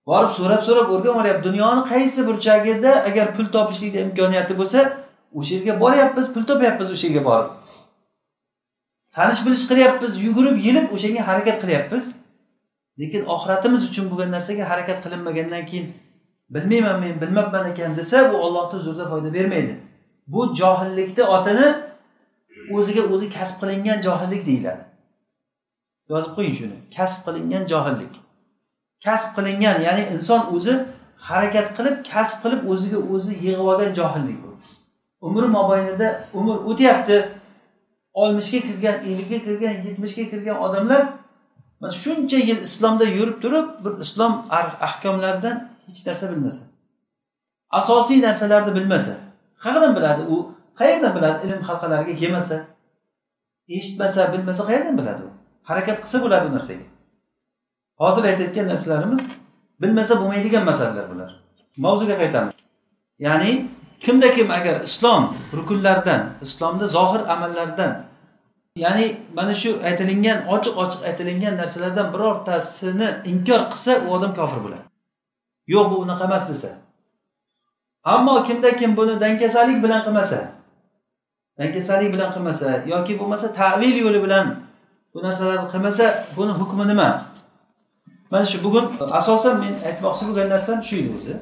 [0.09, 1.43] borib so'rab so'rab o'rganib olyapti.
[1.49, 4.79] Dunyoni qaysi burchagida agar pul topishlikni imkoniyati bo'lsa
[5.39, 7.51] o'sha yerga boryapmiz pul topyapmiz o'sha yerga borib.
[9.15, 12.05] Tanish bilish qilyapmiz yugurib yelib o'shanga harakat qilyapmiz.
[13.01, 15.87] Lekin oxiratimiz uchun bo'lgan narsaga harakat qilinmagandan keyin
[16.49, 19.79] bilmayman men bilmabman ekan desa bu ollohni huzurida foyda bermaydi.
[20.27, 21.75] Bu johillikni otini
[22.73, 24.83] o'ziga o'zi kasb qilingan johillik deyiladi.
[26.09, 26.77] Yozib qo'ying shuni.
[26.97, 28.13] Kasb qilingan johillik.
[29.05, 30.73] Kasb qilingan ya'ni inson o'zi
[31.29, 34.51] harakat qilib kasb qilib o'ziga o'zi yig'ib olgan johillik bu.
[35.27, 37.17] Umri mobaynida umr o'tyapti.
[38.13, 41.01] Oltmishga kirgan ellikka kirgan yetmishga kirgan odamlar
[41.79, 44.33] mana shuncha yil islomda yurib turib bir islom
[44.87, 46.63] ahkomlaridan hech narsa bilmasa.
[47.79, 49.13] Asosiy narsalarni bilmasa
[49.63, 50.35] qayerdan biladi u?
[50.79, 52.57] Qayerdan biladi ilm halqalariga kelmasa?
[53.69, 55.29] Eshitmasa bilmasa qayerdan biladi u?
[55.69, 56.85] Harakat qilsa bo'ladi u narsaga.
[58.01, 59.21] Hozir aytayotgan narsalarimiz
[59.81, 61.29] bilmasa bo'lmaydigan masalalar bular.
[61.77, 62.55] Mavzuga qaytamiz.
[63.19, 63.51] Ya'ni
[63.99, 65.23] kimda kim agar islom
[65.57, 68.05] rukunlaridan islomda zohir amallardan
[68.75, 69.05] ya'ni
[69.37, 74.85] mana shu aytilingan ochiq ochiq aytilingan narsalardan birortasini inkor qilsa u odam kofir bo'ladi.
[75.73, 76.71] Yo'q bu unaqa emas desa.
[78.03, 80.39] Ammo kimda kim buni dangasalik bilan qilmasa
[81.59, 84.45] dangasalik bilan qilmasa yoki bo'lmasa tavil yo'li bilan
[85.13, 86.05] bu narsalarni qilmasa
[86.37, 87.09] buni hukmi nima?
[88.31, 88.85] Mana shu bugun
[89.19, 91.35] asosan men aytmoqchi bo'lgan narsam shu edi o'zi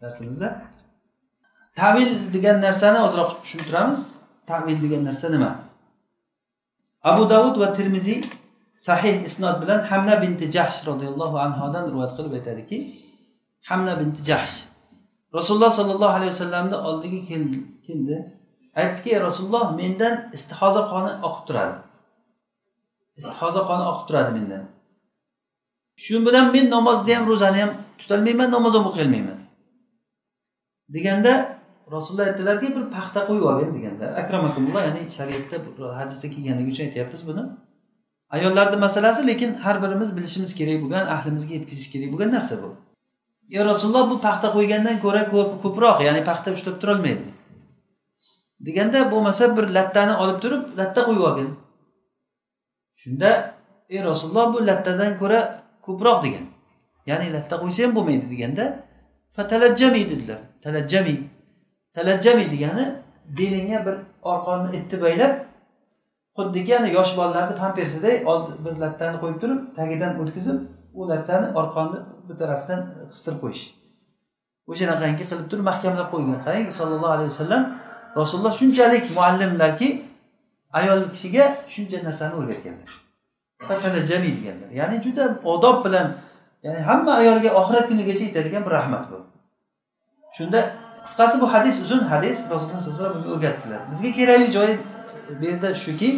[0.00, 0.48] darsimizda.
[1.80, 4.00] Tavil degan narsani ozroq tushuntiramiz.
[4.50, 5.50] Tavil degan narsa nima?
[7.10, 8.20] Abu davud va termiziy
[8.74, 12.78] sahih isnod bilan hamna binti jahsh roziyallohu anhodan rivoyat qilib aytadiki
[13.68, 14.56] hamna binti jahsh.
[15.36, 17.20] Rasululloh sollallohu alayhi vasallamni oldiga
[17.86, 18.16] keldi.
[18.80, 21.76] Aytdiki ey rasululloh mendan istihoza qoni oqib turadi.
[23.20, 24.62] Istihoza qoni oqib turadi mendan.
[26.04, 27.70] Shu bilan men namozni ham ro'zani ham
[28.00, 29.06] tutolmayman namoz ham o'qiy
[30.94, 31.32] deganda
[31.92, 35.56] rasululloh aytdilarki bir paxta qo'yib olgin deganlar akramakumulloh ya'ni shariatda
[36.00, 37.42] hadisda kelganligi uchun aytyapmiz buni.
[38.36, 42.70] Ayollarni masalasi lekin har birimiz bilishimiz kerak bo'lgan ahlimizga yetkazish kerak bo'lgan narsa bu.
[43.54, 45.22] Ey rasululloh bu paxta qo'ygandan ko'ra
[45.62, 47.28] ko'proq ya'ni paxta ushlab turolmaydi
[48.66, 51.50] deganda bo'lmasa bir lattani olib turib latta qo'yib olgin.
[53.00, 53.30] Shunda
[53.94, 55.40] ey rasululloh bu lattadan ko'ra
[55.86, 56.46] ko'proq degan
[57.10, 58.64] ya'ni latta qo'ysa ham bo'lmaydi deganda
[59.36, 60.38] fatalajjami dedilar.
[60.64, 61.16] Talajjami
[61.96, 62.84] talajjami degani
[63.38, 63.96] belingga bir
[64.32, 65.32] orqonni itni baylab
[66.36, 68.14] xuddiki yosh bolalarni pampersiday
[68.64, 70.58] bir lattani qo'yib turib tagidan o'tkazib
[70.94, 72.80] u lattani orqonni bir tarafidan
[73.12, 73.64] qistirib qo'yish.
[74.70, 76.38] O'shanaqangi qilib turib mahkamlab qo'ygan.
[76.46, 77.62] Qarang sallallohu alayhi vasallam
[78.20, 79.88] rasululloh shunchalik muallimlarki
[80.72, 82.90] ayol kishiga shuncha narsani o'rgatganlar.
[84.10, 84.70] Jami deganlar.
[84.80, 86.06] Ya'ni juda odob bilan
[86.62, 89.18] ya'ni hamma ayolga oxirat kunigacha yetadigan bir rahmat bu.
[90.36, 90.60] Shunda
[91.04, 93.80] qisqasi bu hadis uzun hadis rasululloh sallallohu alayhi vasallam bunga o'rgatdilar.
[93.90, 94.74] Bizga kerakli joyi
[95.40, 96.08] bu yerda shuki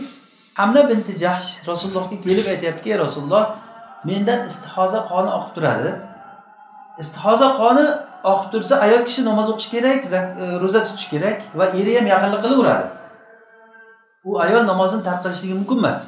[0.55, 3.45] hamla binti jahsh rasulullohga kelib aytyaptiki ey rasululloh
[4.09, 5.91] mendan istihoza qoni oqib turadi.
[7.03, 7.85] Istihoza qoni
[8.33, 10.21] oqib tursa ayol kishi namoz o'qishi kerak e,
[10.63, 12.87] ro'za tutish kerak va eri ham yaqinlik qilaveradi.
[14.29, 16.01] U ayol namozini tark qilishligi mumkin emas.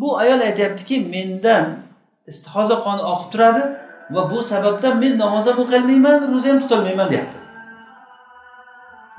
[0.00, 1.64] Bu ayol aytyaptiki mendan
[2.30, 3.62] istihoza qoni oqib turadi
[4.14, 7.38] va bu sababdan men namoz ham o'qiolmayman ro'za ham tutolmayman deyapti.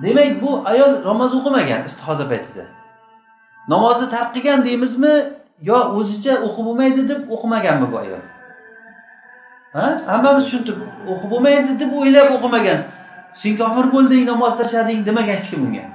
[0.03, 2.65] Demak bu ayol namoz o'qimagan istihoza paytida.
[3.73, 5.15] Namozni tark qilgan deymizmi?
[5.61, 8.23] Yo o'zicha o'qib bo'lmaydi deb o'qimaganmi bu ayol?
[9.73, 9.87] Ha?
[10.07, 12.79] Hammamiz tushuntirib o'qib bo'lmaydi deb o'ylab o'qimagan.
[13.33, 15.85] Sen kofir bo'lding namoz tashlading demagan hech kim unga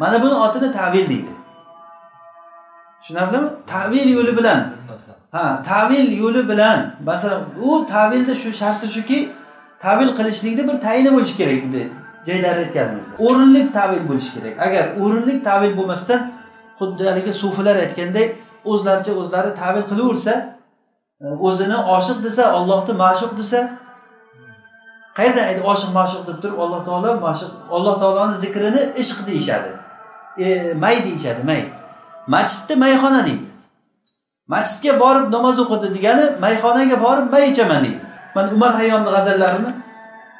[0.00, 1.32] mana buni otini tavil deydi.
[3.00, 3.48] Tushunarlimi?
[3.66, 4.72] Tavil yo'li bilan.
[5.32, 6.94] Ha tavil yo'li bilan.
[7.04, 9.18] Masalan u tavilni shu sharti shuki
[9.78, 11.86] tavil qilishlikni bir tayini bo'lishi kerak bunday
[12.28, 13.14] jaydari aytganimizda.
[13.26, 14.54] O'rinli tavil bo'lishi kerak.
[14.66, 16.20] Agar o'rinli tavil bo'lmasdan
[16.78, 18.26] xuddi haligi sufilar aytganday
[18.64, 20.34] o'zlaricha o'zlari tavil qilaversa
[21.20, 23.60] e, o'zini oshiq desa ollohni ma'shuq desa
[25.16, 29.70] qayerdan aydi oshiq ma'shuq deb turib alloh taolo ma'shuq alloh taoloni zikrini ishq deyishadi.
[30.38, 31.62] E, may deyishadi may.
[32.34, 33.46] Masjidni mayxona deydi.
[34.54, 38.00] Masjidga borib namoz o'qidi degani mayxonaga borib may ichaman deydi.
[38.34, 39.70] Mana umar hayyomni g'azallarini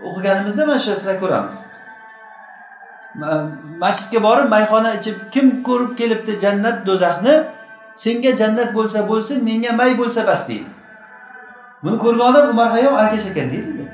[0.06, 1.56] o'qiganimizda mana shu narsalarni ko'ramiz.
[3.85, 7.35] Masjidga borib mayxona ichib kim ko'rib kelibdi jannat do'zaxni
[7.96, 10.70] senga jannat bo'lsa bo'lsin menga may bo'lsa bas deydi.
[11.83, 13.88] Buni ko'rgan odam umar hayom alkash ekan deydi.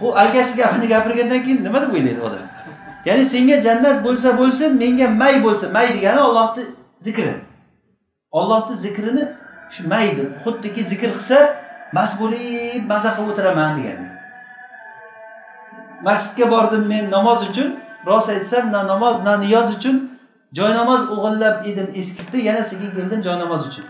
[0.00, 2.44] U alkashni gapini gapirgandan keyin nima deb o'ylaydi odam?
[3.04, 6.64] Ya'ni senga jannat bo'lsa bo'lsin menga may bo'lsa may degani ollohni
[6.98, 7.34] zikri.
[8.30, 9.24] Ollohni zikrini
[9.70, 11.38] shu may deb xuddiki zikr qilsa
[11.92, 14.08] mast bo'lib maza qilib o'tiraman degani.
[16.06, 17.68] Masjidga bordim men namoz uchun
[18.06, 19.96] rost aytsam na namoz na niyoz uchun
[20.52, 23.84] joynamoz o'g'irlab edim eskitdi yana sekin keldim joynamoz uchun.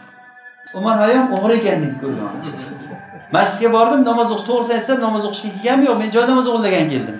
[0.75, 2.33] Umar hayom o'g'ri ekan deydi ko'rgan
[3.37, 7.19] masjidga bordim namoz o'qish to'g'risini aytsam namoz o'qishga kelganim yo'q men joynamoz o'g'irlagan keldim.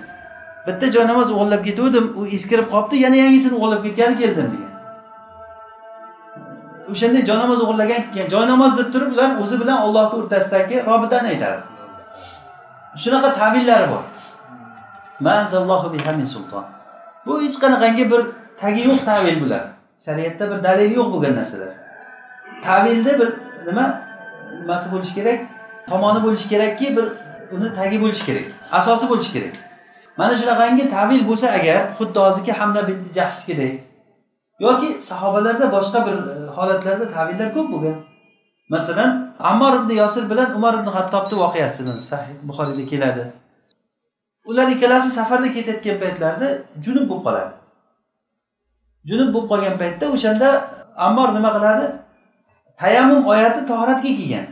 [0.67, 4.71] Bitta joynamoz o'g'irlab ketgandim u eskirib qolibdi yana yangisini o'g'irlab ketgani keldim degan.
[6.91, 8.01] O'shanday joynamoz o'g'irlagan
[8.33, 11.59] joynamoz deb turib ular o'zi bilan ollohni o'rtasidagi robitani aytadi.
[13.03, 14.03] Shunaqa tavillari bor.
[17.25, 18.21] Bu hech qanaqangi bir
[18.61, 19.63] tagi yo'q tavil bular.
[20.05, 21.71] Shariatda bir dalili yo'q bo'lgan narsalar.
[22.67, 23.29] Tavilni bir
[23.67, 23.85] nima?
[24.61, 25.39] Nimasi bo'lishi kerak?
[25.89, 27.05] Tomoni bo'lishi kerakki bir
[27.55, 28.45] uni tagi bo'lishi kerak.
[28.71, 29.53] Asosi bo'lishi kerak.
[30.17, 33.73] Mana shunaqangi tavil bo'lsa agar xuddi hozirgi hamda binti jahshnikidek
[34.65, 37.95] yoki sahobalarda boshqa bir e, holatlarda tavillar ko'p bo'lgan.
[38.69, 43.23] Masalan ammor ibn yosir bilan umar ibn hattobni voqeasi sahih buxoriyda keladi.
[44.49, 46.47] Ular ikkalasi safarda ketayotgan paytlarida
[46.85, 47.60] junub bo'lib qoladi.
[49.09, 50.47] Junub bo'lib qolgan paytda o'shanda
[51.07, 51.85] ammor nima qiladi?
[52.81, 54.47] Tayammum oyati tohoratga kelgan.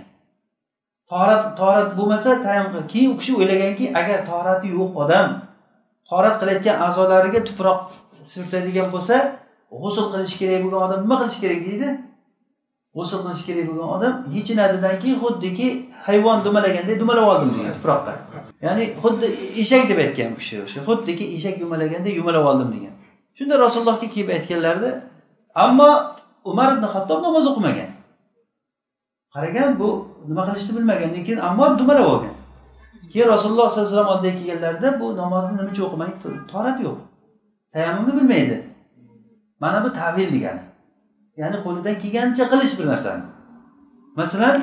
[1.09, 5.27] Tohorat tohorat bo'lmasa tayammum keyin u kishi o'ylaganki agar tohorati yo'q odam
[6.09, 7.79] torat qilayotgan a'zolariga tuproq
[8.31, 9.15] surtadigan bo'lsa
[9.81, 11.89] g'usul qilish kerak bo'lgan odam nima qilish kerak deydi?
[12.97, 15.67] G'usul qilish kerak bo'lgan odam yechinadidan keyin xuddiki
[16.07, 18.13] hayvon dumalaganday dumalab oldim degan tuproqqa.
[18.65, 19.27] Ya'ni xuddi
[19.63, 22.93] eshak deb aytgan u kishi o'sha xuddiki eshak yumalaganday yumalab oldim degan.
[23.39, 24.91] Shunda rasulullohga kelib aytganlarida
[25.55, 25.89] ammo
[26.51, 27.89] umar ibn hattob namoz o'qimagan.
[29.33, 29.89] Qaragan bu
[30.29, 32.35] nima qilishni bilmagandan keyin ammor dumalab olgan.
[33.11, 36.29] Keyin rasululloh sollallohu alayhi vasallam oldiga kelganlarida bu namozni nima uchun o'qimaydi?
[36.51, 36.97] Torat yo'q
[37.73, 38.57] tayammumni bilmaydi.
[39.63, 40.63] Mana bu tavil degani.
[41.41, 43.23] Ya'ni qo'lidan kelgancha qilish bir narsani.
[44.19, 44.55] Masalan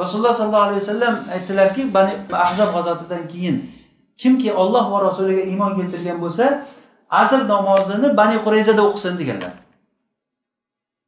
[0.00, 2.12] rasululloh sollallohu alayhi vasallam aytdilarki bani
[2.44, 3.56] ahzab g'azotidan keyin
[4.20, 6.44] kimki olloh va rasuliga iymon keltirgan bo'lsa
[7.10, 9.52] asr namozini bani qurayzada o'qisin deganlar.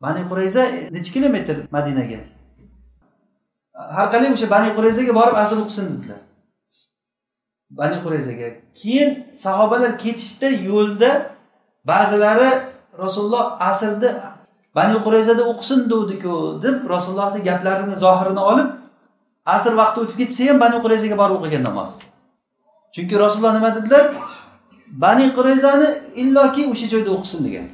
[0.03, 2.21] Bani qurayza e, necha kilometr madinaga?
[3.97, 6.21] Har qalay o'sha bani qurayzaga borib asr o'qisin dedilar.
[7.71, 8.49] Bani qurayzaga.
[8.81, 9.11] Keyin
[9.45, 11.11] sahobalar ketishda yo'lda
[11.91, 12.51] ba'zilari
[13.03, 14.11] rasululloh asrni
[14.75, 16.35] bani qurayzada o'qisin deguvdiku
[16.65, 18.69] deb rasulullohni gaplarini zohirini olib
[19.57, 21.91] asr vaqti o'tib ketsa ham bani qurayzaga borib o'qigan namoz.
[22.95, 24.05] Chunki rasululloh nima dedilar?
[24.91, 25.89] Bani qurayzani
[26.23, 27.67] illoki o'sha joyda o'qisin degan.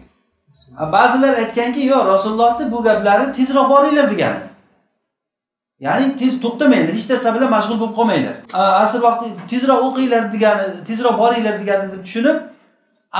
[0.93, 4.43] Ba'zilar aytganki yo'q rasulullohni bu gaplari tezroq boringlar degani.
[5.81, 8.35] Ya'ni tez to'xtamanglar hech narsa bilan mashg'ul bo'lib qolmanglar
[8.83, 12.37] asr vaqti tezroq o'qinglar degani tezroq boringlar degani deb tushunib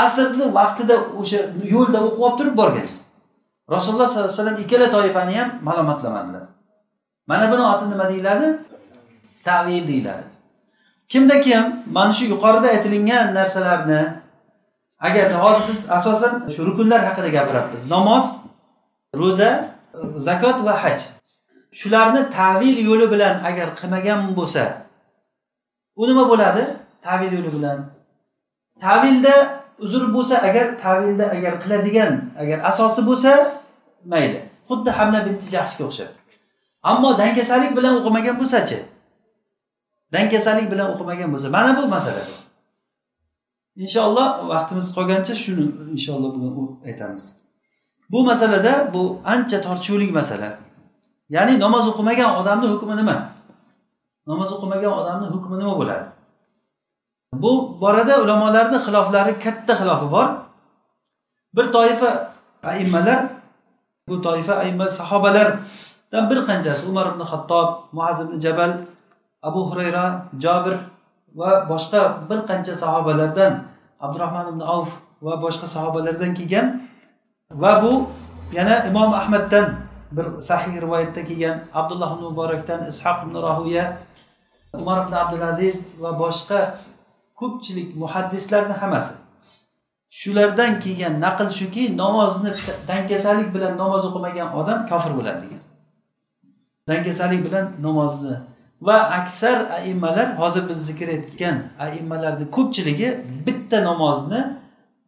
[0.05, 1.41] asrni vaqtida o'sha
[1.75, 2.89] yo'lda o'qib olib turib borgan.
[3.75, 6.45] Rasululloh sollallohu alayhi vasallam ikkala toifani ham malomatlamadilar
[7.31, 8.47] mana buni oti nima deyiladi
[9.45, 10.25] tavil deyiladi.
[11.09, 11.65] Kimda kim?
[11.93, 14.03] Mana shu yuqorida aytilingan narsalarni
[14.99, 17.91] agar hozir biz asosan shu rukunlar haqida gapiryapmiz.
[17.91, 18.41] Namoz
[19.15, 19.51] ro'za
[20.17, 21.01] zakot va haj.
[21.73, 24.65] Shularni tavil yo'li bilan agar qilmagan bo'lsa
[25.97, 26.63] u nima bo'ladi?
[27.03, 27.79] Tavil yo'li bilan.
[28.81, 29.35] Tavilda
[29.79, 33.33] uzr bo'lsa agar tavilda agar qiladigan agar asosi bo'lsa
[34.13, 34.41] mayli.
[34.69, 36.11] Xuddi hamna binti jahshga o'xshab.
[36.91, 38.79] Ammo dangasalik bilan o'qimagan bo'lsachi?
[40.17, 42.23] Dangasalik bilan o'qimagan bo'lsa mana bu masala.
[43.85, 45.65] Inshaalloh vaqtimiz qolgancha shuni
[45.95, 47.23] inshaalloh bugun aytamiz.
[48.13, 49.03] Bu masalada bu
[49.33, 50.51] ancha tortishuvli masala.
[51.35, 53.17] Ya'ni namoz o'qimagan odamni hukmi nima?
[54.31, 56.07] Namoz o'qimagan odamni hukmi nima bo'ladi?
[57.43, 57.53] Bu
[57.83, 60.29] borada ulamolarni xiloflari katta xilofi bor.
[61.57, 62.11] Bir toifa
[62.71, 63.21] aimmalar
[64.09, 68.73] bu toifa aimma sahobalardan bir qanchasi umar ibn hattob muaz ibn jabal
[69.49, 70.05] abu hurayra
[70.45, 70.77] jobir
[71.41, 73.53] va boshqa bir qancha sahobalardan
[74.05, 74.91] abdurahmon ibn avf
[75.27, 76.67] va boshqa sahobalardan kelgan
[77.63, 77.93] va bu
[78.59, 79.67] yana imom ahmaddan
[80.17, 83.85] bir sahih rivoyatda kelgan abdulloh ibn muborakdan ishoq ibn rohiya
[84.81, 86.61] umar ibn abdulaziz va boshqa
[87.41, 89.15] ko'pchilik muhaddislarni hammasi.
[90.09, 92.51] Shulardan kelgan naql shuki namozni
[92.89, 95.63] dangasalik bilan namoz o'qimagan odam kofir bo'ladi degan.
[96.89, 98.37] Dangasalik bilan namozni
[98.81, 103.09] va aksar aimmalar hozir biz zikr etgan aimmalarni ko'pchiligi
[103.47, 104.41] bitta namozni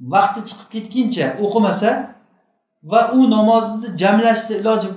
[0.01, 1.91] vaqti chiqib ketguncha o'qimasa
[2.83, 4.89] va u namozni jamlashni iloji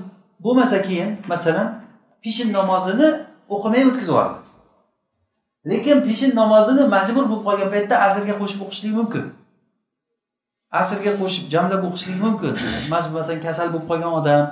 [0.44, 1.68] bo'lmasa keyin masalan
[2.24, 3.08] peshin namozini
[3.56, 4.42] o'qimay o'tkazib yubordi
[5.66, 9.26] lekin peshin namozini majbur bo'lib qolgan paytda asrga qo'shib o'qishlik mumkin.
[10.82, 12.54] Asrga qo'shib jamlab o'qishlik mumkin.
[12.94, 14.44] Masalan kasal bo'lib qolgan odam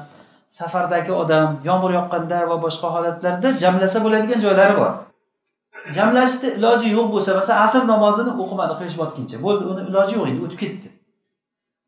[0.50, 4.92] safardagi odam yomg'ir yoqqanda va boshqa holatlarda jamlasa bo'ladigan joylari bor.
[5.98, 10.40] Jamlashni iloji yo'q bo'lsa masalan asr namozini o'qimadi quyosh botguncha bo'ldi uni iloji yo'q edi
[10.46, 10.88] o'tib ketdi.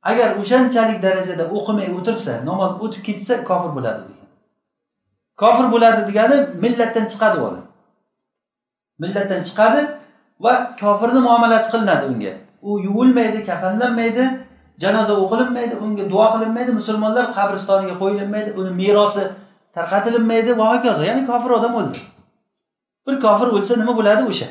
[0.09, 4.29] Agar o'shanchalik darajada o'qimay o'tirsa namoz o'tib ketsa kofir bo'ladi degan.
[5.41, 7.65] Kofir bo'ladi degani millatdan chiqadi u odam.
[9.03, 9.79] Millatdan chiqadi
[10.45, 12.33] va kofirni muomalasi qilinadi unga.
[12.69, 14.23] U yuvilmaydi kafanlanmaydi
[14.81, 19.23] janoza o'qilinmaydi unga duo qilinmaydi musulmonlar qabristoniga qo'yilinmaydi uni merosi
[19.75, 21.99] tarqatilinmaydi va hokazo ya'ni kofir odam o'ldi.
[23.07, 24.47] Bir kofir o'lsa nima bo'ladi o'sha?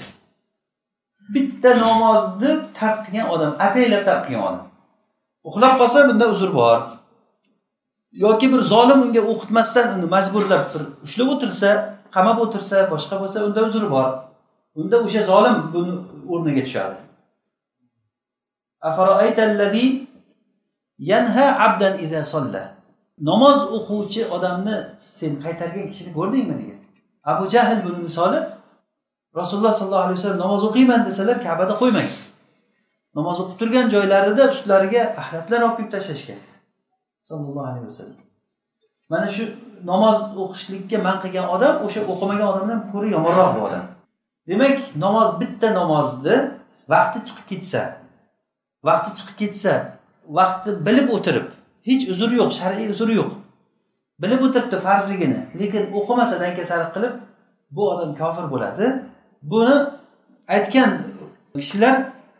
[1.34, 4.64] Bitta namozni tark qilgan odam ataylab tark qilgan odam.
[5.48, 6.78] Uxlab qolsa bunda uzr bor.
[8.24, 11.70] Yoki bir zolim unga o'qitmasdan uni majburlab bir ushlab o'tirsa
[12.14, 14.10] qamab o'tirsa boshqa bo'lsa unda uzr bor.
[14.80, 15.92] Unda o'sha zolim buni
[16.32, 16.96] o'rniga tushadi.
[21.00, 22.62] Yanha abdan ida solla.
[23.18, 24.76] Namoz o'quvchi odamni
[25.10, 26.80] sen qaytargan kishini ko'rdingmi degan.
[27.24, 28.40] Abu jahl buni misoli
[29.38, 32.16] rasululloh sollallohu alayhi vasallam namoz o'qiyman desalar kabada qo'ymagan
[33.16, 36.40] namoz o'qib turgan joylarida ustlariga axlatlar olib kelib tashlashgan.
[37.28, 38.18] Sallallohu alayhi vasallam.
[39.10, 39.44] Mana shu
[39.90, 43.84] namoz o'qishlikka man qilgan odam o'sha o'qimagan odamdan ko'ra yomonroq bu odam.
[44.48, 46.36] Demak namoz bitta namozni
[46.92, 47.82] vaqti chiqib ketsa
[48.88, 49.72] vaqti chiqib ketsa
[50.38, 51.46] vaqtni bilib o'tirib
[51.88, 53.30] hech uzr yo'q shar'iy uzr yo'q.
[54.22, 57.14] Bilib o'tiribdi farzligini lekin o'qimasa dankasalik qilib
[57.74, 58.86] bu odam kofir bo'ladi.
[59.52, 59.76] Buni
[60.56, 60.90] aytgan
[61.56, 61.94] kishilar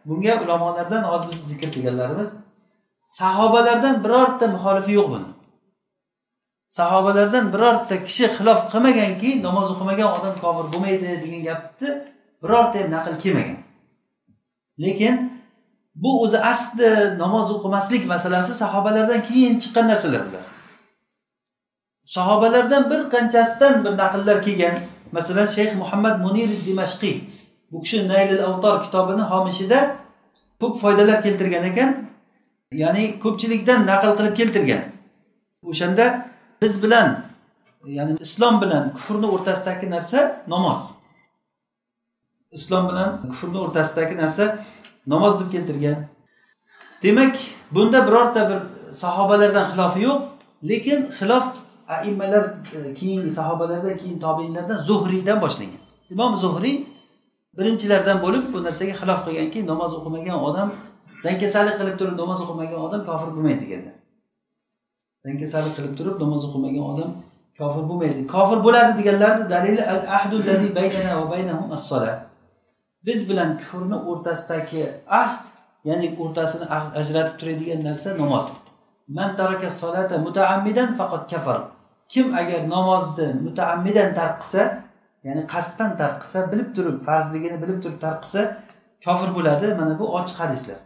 [0.08, 2.30] bunga ulamolardan hozir biz zikr qilganlarimiz
[3.18, 5.28] sahobalardan birorta muxolifi yo'q buni.
[6.78, 11.88] Sahobalardan birorta kishi xilof qilmaganki namoz o'qimagan odam kofir bo'lmaydi degan gapni
[12.42, 13.58] birorta ham naql kelmagan.
[14.84, 15.14] Lekin
[15.94, 20.44] bu o'zi asli namoz o'qimaslik masalasi sahobalardan keyin chiqqan narsalar bular.
[22.04, 24.78] Sahobalardan bir qanchasidan bir naqllar kelgan
[25.12, 27.16] masalan shayx muhammad munir dimashqiy
[27.72, 29.96] bu kishi naylil avtor kitobini homishida
[30.60, 31.90] ko'p foydalar keltirgan ekan
[32.82, 34.82] ya'ni ko'pchilikdan naql qilib keltirgan.
[35.70, 36.26] O'shanda
[36.62, 37.08] biz bilan
[37.86, 40.18] ya'ni islom bilan kufrni o'rtasidagi narsa
[40.52, 40.80] namoz.
[42.58, 44.44] Islom bilan kufrni o'rtasidagi narsa
[45.06, 46.06] namoz deb keltirgan.
[47.02, 47.36] Demak
[47.70, 48.58] bunda birorta bir
[48.94, 50.20] sahobalardan xilofi yo'q
[50.70, 51.44] lekin xilof
[51.88, 52.44] aimmalar
[52.76, 55.82] e, keyingi sahobalardan keyin tobeinlardan zuhriydan boshlangan.
[56.10, 56.76] Imom zuhriy
[57.58, 60.68] birinchilardan bo'lib bu narsaga xilof qilganki namoz o'qimagan odam
[61.24, 63.96] dankasalik qilib turib namoz o'qimagan odam kofir bo'lmaydi deganlar
[65.24, 67.10] dankasalik qilib turib namoz o'qimagan odam
[67.58, 68.26] kofir bo'lmaydi.
[68.34, 70.36] Kofir bo'ladi deganlarni dalili al ahdu
[70.78, 72.29] baynana va baynahum as-salat
[73.06, 75.42] biz bilan kufrni o'rtasidagi ahd
[75.84, 76.66] ya'ni o'rtasini
[77.00, 78.52] ajratib turadigan narsa namoz.
[79.08, 81.60] Man taraka solata mutaammidan faqat kafar.
[82.08, 84.62] Kim agar namozni mutaammidan tark qilsa
[85.26, 88.42] ya'ni qasddan tark qilsa bilib turib farzligini bilib turib tark qilsa
[89.04, 90.78] kofir bo'ladi mana bu ochiq hadislar.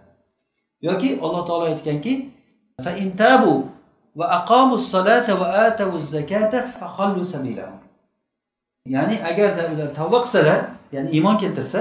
[0.89, 2.13] Yoki alloh taolo aytganki
[2.85, 3.53] fa intabu
[4.19, 4.27] va
[5.41, 6.61] va zakata
[8.95, 10.61] ya'ni agarda ular tavba qilsalar
[10.93, 11.81] ya'ni iymon keltirsa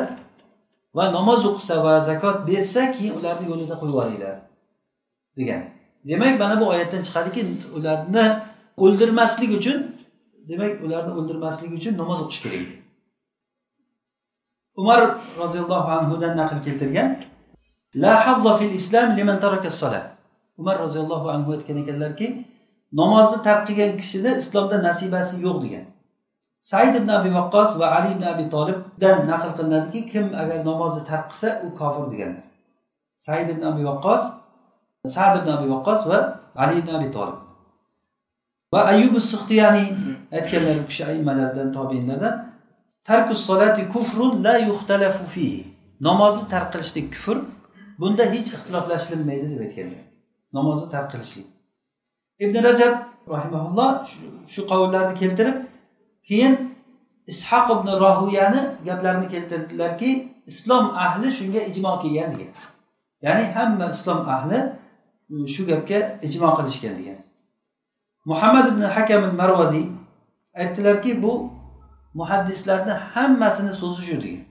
[0.98, 4.36] va namoz o'qisa va zakot bersa keyin ularni yo'lida qo'yib yuboringlar
[5.38, 5.62] degan.
[6.10, 7.41] Demak mana bu oyatdan chiqadiki
[7.78, 8.26] ularni
[8.84, 9.78] o'ldirmaslik uchun
[10.50, 12.66] demak ularni o'ldirmaslik uchun namoz o'qish kerak.
[14.82, 15.02] Umar
[15.41, 17.08] roziyallohu anhudan naql keltirgan
[18.04, 20.06] la havza fil islam liman taraka salat
[20.58, 22.28] umar roziyallohu anhu aytgan ekanlarki
[23.00, 25.86] namozni tark qilgan kishini islomda nasibasi yo'q degan.
[26.70, 31.26] Said ibn abi vaqqos va ali ibn abi tolibdan naql qilinadiki kim agar namozni tark
[31.32, 32.45] qilsa u kofir deganlar.
[33.26, 34.24] Said ibn abi vaqqos
[35.16, 36.20] sad ibn abi vaqqos va
[36.64, 37.38] ali ibn abi tolib
[38.74, 39.84] va ayubi suxtiyani
[40.38, 42.36] aytganlar u kishi aymalardan tobeinlardan
[43.07, 45.61] tarkus solati kufrun la yuxtalafu fihi.
[46.07, 47.38] Namozni tark qilishlik kufr
[47.99, 50.03] bunda hech ixtiloflashilmaydi deb aytganlar.
[50.57, 51.47] Namozni tark qilishlik.
[52.43, 52.93] Ibn rajab
[53.36, 53.91] rahimaulloh
[54.53, 55.57] shu qavullarni keltirib
[56.28, 56.76] keyin
[57.28, 62.53] ishoq ibn rohiyani gaplarini keltirdilarki islom ahli shunga ijmo kelgan degan.
[63.21, 64.57] Ya'ni hamma islom ahli
[65.30, 67.19] e, shu gapga ijmo qilishgan degan.
[68.26, 69.86] Muhammad ibn hakam marvaziy
[70.61, 71.34] aytdilarki bu
[72.13, 74.45] muhaddislarni hammasini so'zi shu degan.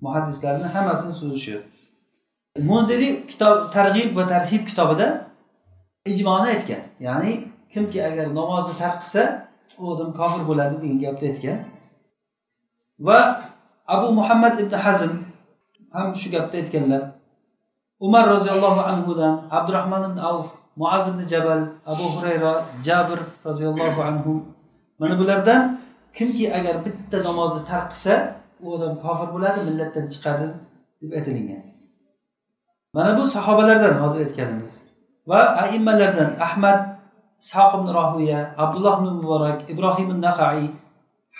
[0.00, 1.56] Muhaddislarni hammasini so'zi shu
[2.70, 5.06] munziriy kitob targ'ib va tarhib kitobida
[6.06, 6.82] ijmoni aytgan.
[7.00, 7.32] Ya'ni
[7.72, 9.22] kimki agar namozni tark qilsa
[9.78, 11.58] u odam kofir bo'ladi degan gapni aytgan.
[13.06, 13.18] Va
[13.94, 15.12] abu muhammad ibn hazm
[15.94, 17.02] ham shu gapni aytganlar.
[18.06, 20.46] Umar roziyallohu anhudan abdurahmon ibn avf
[20.76, 21.60] muaz ibn jabal
[21.92, 22.52] abu hurayra
[22.86, 24.32] jabr roziyallohu anhu.
[24.98, 25.80] Mana bulardan
[26.16, 28.14] kimki agar bitta namozni tark qilsa
[28.62, 30.48] u odam kofir bo'ladi millatdan chiqadi
[31.00, 31.62] deb aytilingan.
[32.94, 34.72] Mana bu sahobalardan hozir aytganimiz.
[35.26, 36.93] Va aimmalardan ahmad
[37.44, 40.68] ishoq ibn rohiya abdulloh ibn muborak ibrohim nahaiy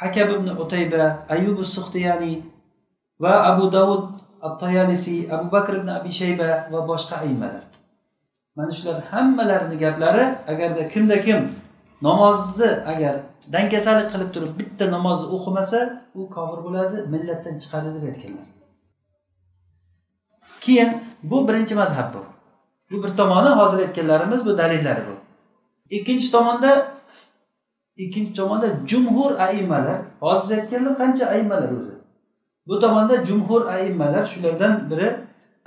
[0.00, 2.32] hakab ibn utayba ayub suxtiyani
[3.22, 4.02] va abu davud
[4.46, 7.64] at tayalisi abu bakr ibn abi shayba va boshqa aymalar.
[8.56, 11.40] Mana shular hammalarini gaplari agarda kimda kim
[12.06, 13.14] namozni agar
[13.54, 15.80] dangasalik qilib turib bitta namozni o'qimasa
[16.18, 18.46] u kofir bo'ladi millatdan chiqadi deb aytganlar.
[20.64, 20.90] Keyin
[21.30, 22.22] bu birinchi mazhab bu.
[22.90, 25.23] Bu bir tomoni hozir aytganlarimiz bu dalillari bu.
[25.90, 26.86] Ikkinchi tomonda
[27.96, 31.94] ikkinchi tomonda jumhur aimmalar hozir biz aytganlar qancha aimmalar o'zi.
[32.66, 35.08] Bu tomonda jumhur aimmalar shulardan biri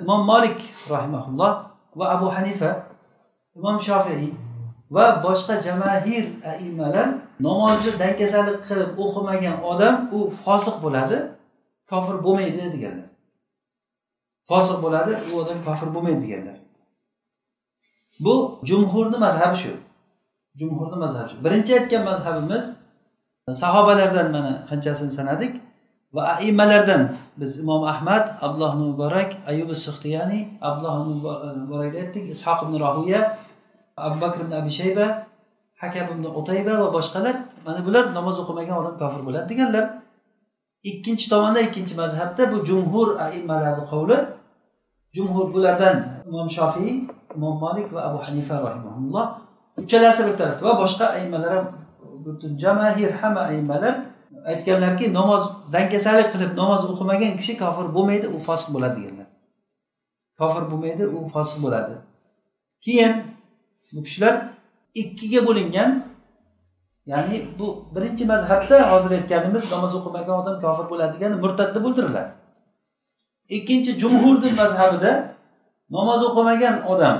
[0.00, 0.60] imom molik
[0.90, 1.52] rahimaulloh
[1.96, 2.70] va abu hanifa
[3.56, 4.30] imom shofiiy
[4.90, 7.08] va boshqa jamahir aimmalar
[7.40, 11.18] namozni dangasalik qilib o'qimagan odam u fosiq bo'ladi
[11.90, 13.08] kofir bo'lmaydi deganlar.
[14.48, 16.56] Fosiq bo'ladi u odam kofir bo'lmaydi deganlar.
[18.24, 18.34] Bu
[18.68, 19.72] jumhurni mazhabi shu.
[20.60, 21.32] Jumhurni mazhabi.
[21.44, 22.64] Birinchi aytgan mazhabimiz
[23.62, 25.52] sahobalardan mana qanchasini sanadik?
[26.14, 27.02] Va aimmalardan
[27.40, 30.94] biz imom ahmad abdulloh muborak ayubi suxtiyani abdulloh
[31.60, 33.20] muborakni e, aytdik ishoq ibn rohiya
[33.96, 35.06] abu bakr ibn abi shayba
[35.82, 37.36] hakam ibn utayba va boshqalar.
[37.66, 39.84] Mana bular namoz o'qimagan odam kofir bo'ladi deganlar.
[40.90, 44.16] Ikkinchi tomonda ikkinchi mazhabda bu jumhur aimalarni qovli.
[45.16, 45.96] Jumhur bulardan
[46.28, 46.90] imom shofiy
[47.36, 49.26] imom molik va abu hanifa rahimaulloh
[49.82, 51.66] uchalasi bir tarafda va boshqa aymalar ham
[52.24, 53.94] butun jamahir hamma aymalar
[54.52, 55.42] aytganlarki namoz
[55.74, 59.28] dangasalik qilib namoz o'qimagan kishi kofir bo'lmaydi u fosiq bo'ladi deganlar.
[60.38, 61.94] Kofir bo'lmaydi u fosiq bo'ladi.
[62.84, 63.12] Keyin
[63.92, 64.34] bu kishilar
[65.02, 65.90] ikkiga bo'lingan
[67.12, 72.30] ya'ni bu birinchi mazhabda hozir aytganimiz namoz o'qimagan odam kofir bo'ladi degani murtadni deb o'ldiriladi
[73.56, 75.12] ikkinchi jumhurni mazhabida
[75.96, 77.16] namoz o'qimagan odam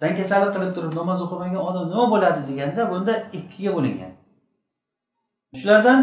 [0.00, 4.12] dangasalik qilib turib namoz o'qimagan odam nima bo'ladi deganda bunda ikkiga bo'lingan.
[5.58, 6.00] Shulardan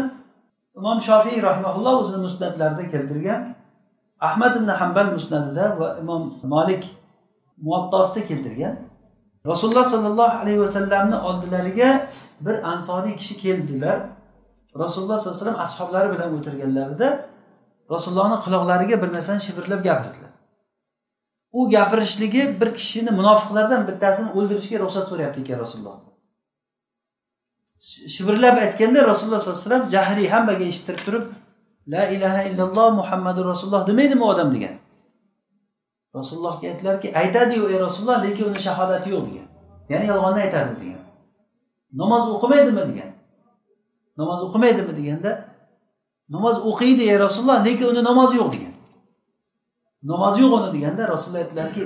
[0.78, 3.40] imom shofiy rahimaulloh o'zini musnatlarida keltirgan
[4.28, 6.22] ahmad ibn hambal musnadida va imom
[6.54, 6.84] molik
[7.66, 8.74] muattosida keltirgan.
[9.50, 11.90] Rasululloh sollallohu alayhi vasallamni oldilariga
[12.40, 13.98] bir ansoriy kishi keldilar.
[14.82, 17.08] Rasululloh sollallohu alayhi vasallam ashoblari bilan o'tirganlarida
[17.94, 20.32] rasulullohni quloqlariga bir narsani shivirlab gapirdilar.
[21.52, 26.08] U gapirishligi bir kishini munofiqlardan bittasini o'ldirishga ruxsat so'rayapti ekan rasulullohdan
[28.14, 31.24] shivirlab aytganda rasululloh sollallohu alayhi vasallam jahriy hammaga eshittirib turib
[31.88, 34.52] la ilaha illalloh muhammadu rasululloh demaydimi u odam?
[34.52, 34.74] degan.
[36.14, 39.48] Rasulullohga aytdilarki aytadiyu ey rasululloh lekin uni shahodati yo'q degan.
[39.88, 41.02] Ya'ni yolg'onni aytadi degan.
[41.92, 42.82] Namoz o'qimaydimi?
[42.90, 43.10] degan.
[44.20, 44.92] Namoz o'qimaydimi?
[44.98, 45.30] deganda
[46.28, 48.74] namoz o'qiydi ey rasululloh lekin uni namozi yo'q degan.
[50.02, 51.82] Namoz yo'q uni deganda rasululloh aytdilarki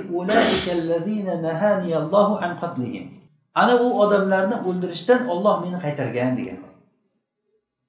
[3.61, 6.73] ana u odamlarni o'ldirishdan olloh meni qaytargan deganlar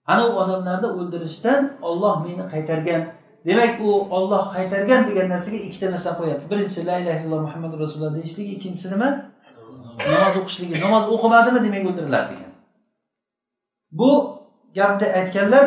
[0.07, 3.03] ana u odamlarni o'ldirishdan olloh meni qaytargan.
[3.47, 6.45] Demak u olloh qaytargan degan narsaga ikkita narsa qo'yapti.
[6.51, 9.09] Birinchisi la ilaha illalloh muhammadu rasululloh deyishligi ikkinchisi nima?
[10.13, 10.75] Namoz o'qishligi.
[10.85, 12.53] Namoz o'qimadimi demak o'ldiriladi degan.
[13.99, 14.11] Bu
[14.77, 15.65] gapni aytganlar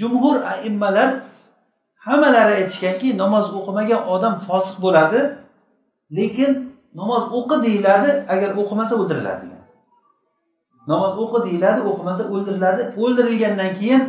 [0.00, 1.08] jumhur aimmalar
[2.06, 5.20] hammalari aytishganki namoz o'qimagan odam fosiq bo'ladi
[6.18, 6.50] lekin
[7.00, 9.64] namoz o'qi deyiladi agar o'qimasa o'ldiriladi degan.
[10.92, 12.82] Namoz o'qi deyiladi o'qimasa o'ldiriladi.
[13.02, 14.02] O'ldirilgandan keyin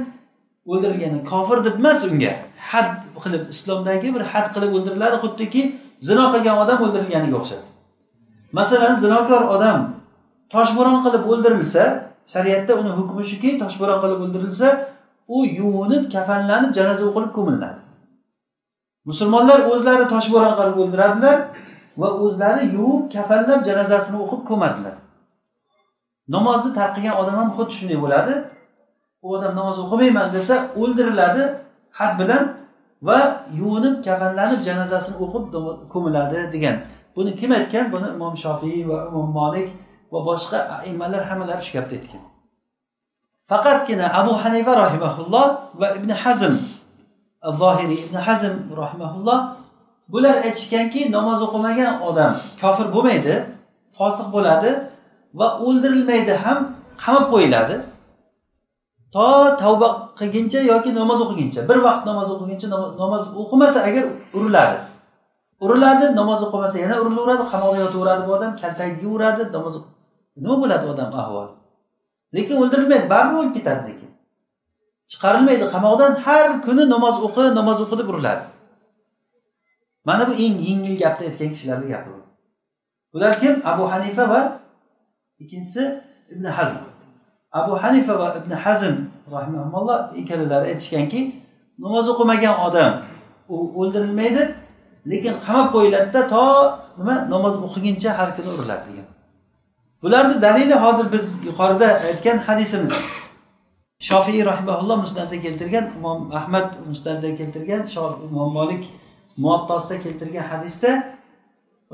[0.71, 2.33] o'ldirilgani kofir deb emas unga.
[2.71, 2.89] Had
[3.23, 5.61] qilib islomdagi bir had qilib o'ldiriladi xuddiki
[6.07, 7.67] zino qilgan odam o'ldirilganiga o'xshaydi.
[8.57, 9.79] Masalan zinokor odam
[10.53, 11.83] toshbo'ron qilib o'ldirilsa
[12.33, 14.67] shariatda uni hukmi shuki toshbo'ron qilib o'ldirilsa
[15.35, 17.80] u yuvinib kafanlanib janoza o'qilib ko'miladi
[19.09, 21.37] musulmonlar o'zlari toshbo'ron qilib o'ldiradilar
[22.01, 24.95] va o'zlari yuvib kafanlab janozasini o'qib ko'madilar.
[26.35, 28.33] Namozni tark qilgan odam ham xuddi shunday bo'ladi.
[29.25, 31.43] U odam namoz o'qimayman desa o'ldiriladi
[31.99, 32.43] had bilan
[33.07, 33.19] va
[33.59, 35.43] yuvinib kafanlanib janozasini o'qib
[35.93, 36.75] ko'miladi degan.
[37.15, 37.85] Buni kim aytgan?
[37.93, 39.67] Buni imom shofiy va imom molik
[40.13, 42.23] va boshqa aimmalar hammalari shu gapni aytgan.
[43.49, 45.45] Faqatgina abu hanifa rahimaulloh
[45.81, 46.53] va ibn hazm
[47.43, 49.39] zohiriy ibn hazm rahimaulloh
[50.13, 52.31] bular aytishganki namoz o'qimagan odam
[52.61, 53.33] kofir bo'lmaydi
[53.97, 54.71] fosiq bo'ladi
[55.39, 56.57] va o'ldirilmaydi ham
[57.03, 57.75] qamab qo'yiladi.
[59.15, 59.27] To
[59.63, 59.87] tavba
[60.19, 62.67] qilguncha yoki namoz o'qiguncha bir vaqt namoz o'qiguncha
[63.01, 64.03] namoz o'qimasa agar
[64.37, 64.77] uriladi.
[65.63, 69.73] Uriladi namoz o'qimasa yana urilaveradi qamoqda yotaveradi bu odam kaltak uradi namoz
[70.43, 71.51] nima bo'ladi odam ahvoli
[72.35, 74.00] lekin o'ldirilmaydi baribir o'lib ketadi lekin.
[75.21, 75.65] Chiqarilmaydi.
[75.73, 78.43] Qamoqdan har kuni namoz o'qi namoz o'qi deb uriladi.
[80.05, 82.21] Mana bu eng yengil gapni aytgan kishilarni gapi bu.
[83.13, 83.61] Bular kim?
[83.65, 84.41] Abu hanifa va
[85.39, 85.83] ikkinchisi
[86.33, 86.77] ibn hazm.
[87.51, 88.95] Abu hanifa va ibn hazm
[89.31, 91.21] rahimaulloh ikkalalari aytishganki
[91.83, 92.91] namoz o'qimagan odam
[93.53, 94.43] u o'ldirilmaydi
[95.11, 96.45] lekin qamab qo'yiladida to
[96.97, 99.07] nima namoz o'qiguncha har kuni uriladi degan.
[100.03, 102.93] Bularni dalili hozir biz yuqorida aytgan hadisimiz.
[104.09, 107.81] Shofiiy rahimaulloh musnatda keltirgan imom ahmad musnatda keltirgan
[108.29, 108.83] imom molik
[109.43, 110.91] muattosida keltirgan hadisda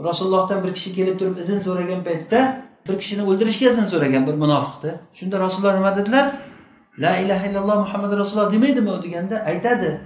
[0.07, 2.39] rasulullohdan bir kishi kelib turib izn so'ragan paytda
[2.87, 6.25] bir kishini o'ldirishga izn so'ragan bir munofiqni shunda rasululloh nima dedilar?
[7.03, 10.01] La ilaha illalloh muhammad rasululloh demaydimi u deganda aytadi.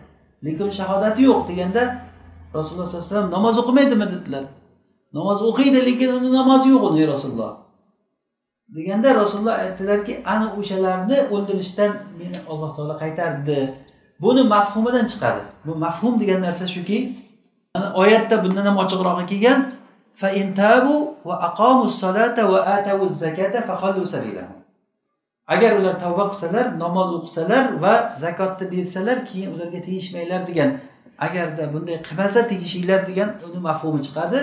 [0.45, 1.81] Lekin shahodati yo'q deganda
[2.57, 4.43] rasululloh sallallohu alayhi vasallam namoz o'qimaydimi dedilar.
[5.13, 7.60] Namoz o'qiydi lekin uni namozi yo'q uni rasululloh.
[8.75, 13.59] Deganda rasululloh aytdilarki ana o'shalarni o'ldirishdan meni alloh taolo qaytardi.
[14.23, 15.41] Buni mafhumidan chiqadi.
[15.65, 16.97] Bu mafhum degan narsa shuki
[18.01, 19.59] oyatda bundan ham ochiqrog'i kelgan
[25.53, 27.93] agar ular tavba qilsalar namoz o'qisalar va
[28.23, 30.69] zakotni bersalar keyin ularga tegishmanglar degan.
[31.25, 34.39] Agarda bunday qilmasa tegishinglar degan uni mafhumi chiqadi.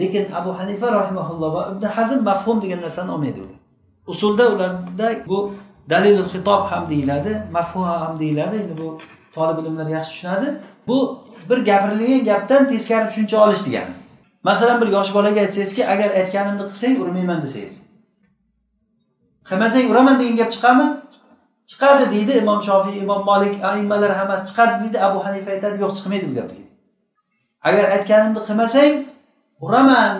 [0.00, 3.58] Lekin abu hanifa rahimaulloh va ibn hazm mafhum degan narsani olmaydi ular.
[4.12, 5.38] Usulda ularda bu
[5.90, 8.56] dalilul xitob ham deyiladi mafhum ham deyiladi.
[8.56, 8.98] Endi bu
[9.34, 10.48] tolib ilmlar yaxshi tushunadi.
[10.88, 10.98] Bu
[11.50, 13.94] bir gapirilgan gapdan teskari tushuncha olish degani.
[14.42, 17.74] Masalan bir yosh bolaga aytsangizki agar aytganimni qilsang urmayman desangiz.
[19.48, 20.86] Qilmasang uraman degan gap chiqadimi
[21.70, 26.26] chiqadi deydi imom shofiy imom molik aimmalar hammasi chiqadi deydi abu hanifa aytadi yo'q chiqmaydi
[26.30, 26.68] bu gap deydi.
[27.68, 28.92] Agar aytganimni qilmasang
[29.64, 30.12] uraman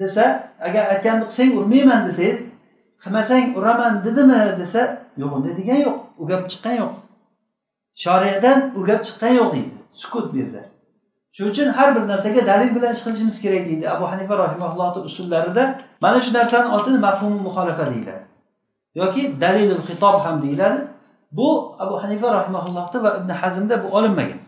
[0.00, 0.24] desa
[0.66, 2.40] agar aytganimni qilsang urmayman desangiz
[3.02, 4.80] qilmasang uraman dedimi desa
[5.20, 6.92] yo'q unday degan yo'q u gap chiqqan yo'q.
[8.04, 10.60] Shoriyadan u gap chiqqan yo'q deydi sukut berdi.
[11.34, 15.64] Shuning uchun har bir narsaga dalil bilan ish qilishimiz kerak deydi abu hanifa rahimaullohni usullarida.
[16.00, 18.24] Mana shu narsani otini mafhumi muxolifa deyiladi.
[18.94, 20.78] Yoki dalilul xitob ham deyiladi.
[21.32, 24.40] Bu abu hanifa rahimaullohda va ibn hazmda bu olinmagan.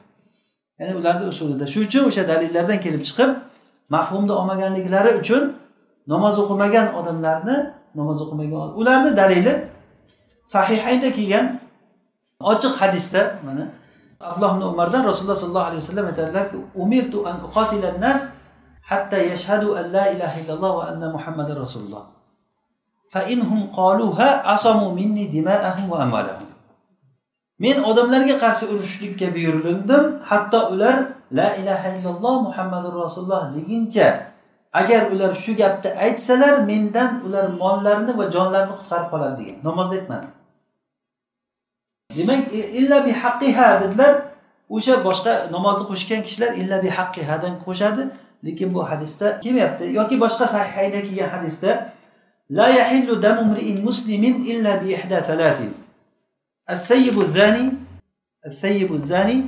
[0.78, 1.66] Ya'ni ularni usulida.
[1.66, 3.30] Shuning uchun o'sha dalillardan kelib chiqib
[3.94, 5.42] mafhumni olmaganliklari uchun
[6.12, 7.57] namoz o'qimagan odamlarni
[7.95, 9.53] namoz o'qimagan ularni dalili
[10.55, 11.47] sahihaynda kelgan
[12.53, 13.64] ochiq hadisda mana
[14.20, 18.20] abdulloh ibn umardan rasululloh sollallohu alayhi vasallam aytadilarki umirtu an uqatila nas
[18.91, 22.11] hatta yashhadu an la ilaha illalloh va anna muhammadan rasululloh.
[23.12, 26.51] Fa inhum qaluha asamu minni dima'ahum va amwalahum.
[27.59, 34.30] Men odamlarga qarshi urushishlikka buyurildim hatto ular la ilaha illalloh muhammadu rasululloh deguncha
[34.82, 40.28] agar ular shu gapni aytsalar mendan ular mollarini va jonlarini qutqarib qoladi degan namozda aytmadi
[42.18, 42.41] demak
[42.80, 44.14] illa bi haqqiha dedilar
[44.76, 48.03] o'sha boshqa namozni qo'shgan kishilar illa bi haqqihadan qo'shadi
[48.45, 51.72] lekin bu hadisda kelmayapti yoki boshqa sahihayda kelgan hadisda
[52.58, 53.43] la yahillu damu
[53.88, 55.74] muslimin illa bi ihda thalathin
[56.70, 57.66] السيب الزاني
[58.45, 59.45] الثيب الزاني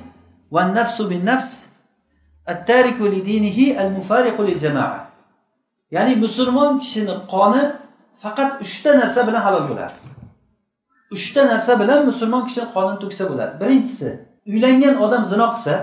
[0.52, 1.70] والنفس بالنفس
[2.50, 5.10] التارك لدينه المفارق للجماعة
[5.95, 7.63] ya'ni musulmon kishini qoni
[8.23, 9.95] faqat uchta narsa bilan halol bo'ladi.
[11.17, 13.53] Uchta narsa bilan musulmon kishini qonini to'ksa bo'ladi.
[13.63, 14.09] Birinchisi
[14.51, 15.75] uylangan odam zino qilsa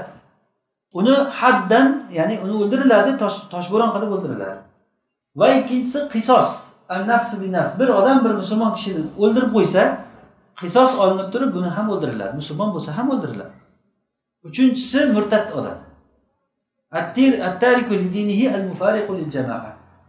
[1.00, 1.88] uni haddan
[2.18, 3.12] ya'ni uni o'ldiriladi
[3.54, 4.60] toshbo'ron qilib o'ldiriladi.
[5.40, 6.50] Va ikkinchisi qisos
[7.12, 9.82] nafs nafs bir odam bir musulmon kishini o'ldirib qo'ysa
[10.62, 12.34] qisos olinib turib buni ham o'ldiriladi.
[12.42, 13.56] Musulmon bo'lsa ham o'ldiriladi.
[14.48, 15.78] Uchinchisi murtad odam.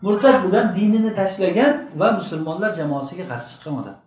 [0.04, 3.98] Murtad bo'lgan dinini tashlagan va musulmonlar jamoasiga qarshi chiqqan odam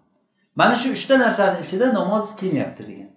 [0.56, 3.10] mana shu uchta narsani ichida namoz kelmayapti degan.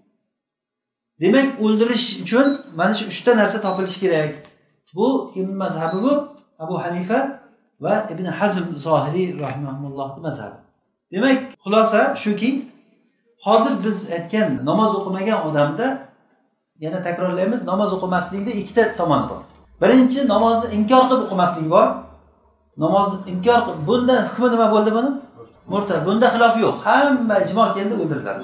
[1.21, 2.47] Demak o'ldirish uchun
[2.77, 4.35] mana shu uchta narsa topilishi kerak.
[4.95, 6.13] Bu kimni mazhabi bu
[6.59, 7.19] abu hanifa
[7.81, 10.59] va ibn hazm zohiriy rahimahullohni mazhabi.
[11.13, 12.51] Demak xulosa shuki
[13.47, 15.87] hozir biz aytgan namoz o'qimagan odamda
[16.85, 19.41] yana takrorlaymiz namoz o'qimaslikda ikkita tomon bor.
[19.83, 21.87] Birinchi namozni inkor qilib o'qimaslik bor.
[22.83, 25.11] Namozni inkor qilib bunda hukmi nima bo'ldi buni?
[25.73, 26.01] Murtad.
[26.07, 26.77] Bunda xilof yo'q.
[26.87, 28.43] Hamma ijmo keldi o'ldiriladi.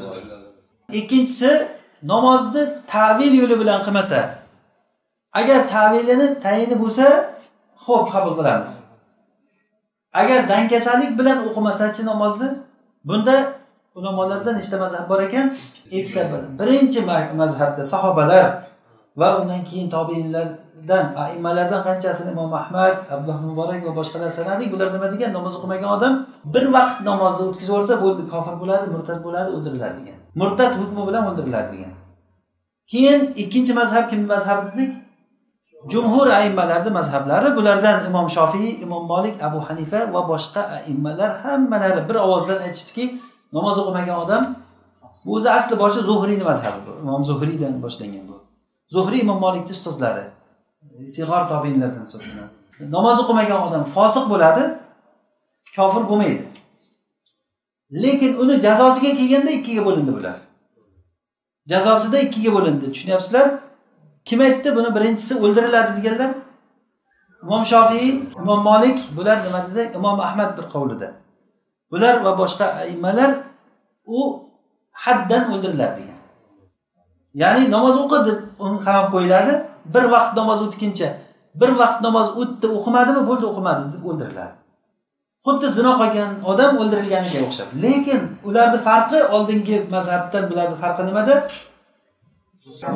[0.99, 1.51] Ikkinchisi
[2.13, 2.63] namozni
[2.93, 4.21] tavil yo'li bilan qilmasa
[5.41, 7.07] agar tavilini tayini bo'lsa
[7.85, 8.73] ho'p qabul qilamiz.
[10.21, 12.49] Agar dangasalik bilan o'qimasachi namozni
[13.09, 13.37] bunda
[13.99, 15.47] ulamolarda nechta mazhab bor ekan?
[15.99, 16.23] Ikkita
[16.59, 17.01] birinchi
[17.41, 18.47] mazhabda sahobalar
[19.21, 19.89] va undan keyin
[20.89, 25.31] dan aimmalardan qanchasini imom ahmad abdulloh muborak va boshqalar sanadik bular nima degan?
[25.39, 26.15] Namoz o'qimagan odam
[26.55, 30.19] bir vaqt namozni o'tkazib yuborsa bo'ldi kofir bo'ladi murtad bo'ladi o'ldiriladi degan.
[30.41, 31.93] Murtad hukmi bilan o'ldiriladi degan.
[32.93, 34.93] Keyin ikkinchi mazhab kimni mazhabi dedik?
[35.93, 42.17] Jumhur aimmalarni mazhablari bulardan imom shofiy imom molik abu hanifa va boshqa aimmalar hammalari bir
[42.27, 43.05] ovozdan aytishdiki
[43.57, 44.43] namoz o'qimagan odam
[45.27, 48.37] bu o'zi asli boshi zuhriyni mazhabi bu imom zuhriydan boshlangan bu.
[48.95, 50.25] Zuhriy imom molikni ustozlari.
[51.17, 52.53] Sig'or tobinlardan hisoblanadi
[52.95, 54.63] namoz o'qimagan odam fosiq bo'ladi
[55.77, 56.45] kofir bo'lmaydi.
[57.93, 60.37] Lekin uni jazosiga kelganda ikkiga bo'lindi bular.
[61.73, 62.93] Jazosida ikkiga bo'lindi.
[62.93, 63.47] Tushunyapsizlar?
[64.25, 64.95] Kim aytdi buni?
[64.97, 66.31] Birinchisi o'ldiriladi deganlar.
[67.43, 68.09] Imom shofiy
[68.41, 69.83] imom molik bular nima dedi?
[69.97, 71.09] Imom ahmad bir qovlida.
[71.93, 73.31] Bular va boshqa aimmalar
[74.07, 74.21] u
[74.93, 76.21] haddan o'ldiriladi degan.
[77.35, 79.53] Ya'ni namoz o'qi deb uni qamab qo'yiladi.
[79.95, 81.09] Bir vaqt namoz o'tguncha
[81.61, 83.23] bir vaqt namoz o'tdi o'qimadimi?
[83.29, 84.55] Bo'ldi o'qimadi deb o'ldiriladi.
[85.47, 87.69] Xuddi zino qilgan odam o'ldirilganiga o'xshab.
[87.85, 91.35] Lekin ularni farqi oldingi mazhabdan bularni farqi nimada?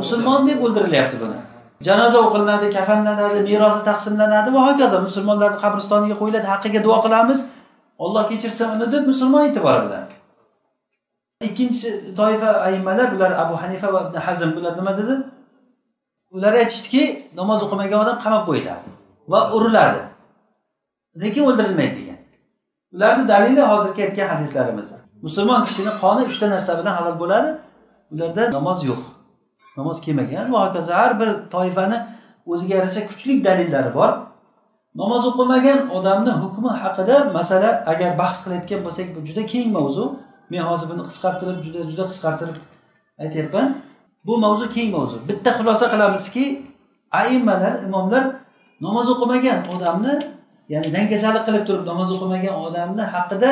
[0.00, 1.38] Musulmon deb o'ldirilyapti buni.
[1.86, 7.40] Janoza o'qilinadi kafanlanadi merosi taqsimlanadi va hokazo musulmonlarni qabristoniga qo'yiladi haqqiga duo qilamiz.
[8.04, 10.04] Olloh kechirsin uni deb musulmon e'tibori bilan.
[11.48, 15.14] Ikkinchi toifa aymalar bular abu hanifa va ibn hazm bular nima dedi?
[16.36, 17.02] Ular aytishdiki
[17.40, 18.88] namoz o'qimagan odam qamab qo'yiladi
[19.32, 20.02] va uriladi.
[21.22, 22.18] Lekin o'ldirilmaydi degan.
[22.94, 24.88] Ularni dalili hozirgi aytgan hadislarimiz.
[25.26, 27.50] Musulmon kishini qoni uchta narsa bilan halol bo'ladi
[28.12, 29.02] ularda namoz yo'q.
[29.78, 31.98] Namoz kelmagan va hokazo har bir toifani
[32.52, 34.10] o'ziga yarasha kuchli dalillari bor.
[35.00, 40.04] Namoz o'qimagan odamni hukmi haqida masala agar bahs qilayotgan bo'lsak bu juda keng mavzu.
[40.50, 42.56] Men hozir buni qisqartirib juda juda qisqartirib
[43.24, 43.66] aytyapman.
[44.26, 45.16] Bu mavzu keng mavzu.
[45.28, 46.44] Bitta xulosa qilamizki
[47.20, 48.24] aimmalar imomlar
[48.80, 50.14] namoz o'qimagan odamni
[50.72, 53.50] ya'ni dangasalik qilib turib namoz o'qimagan odamni haqida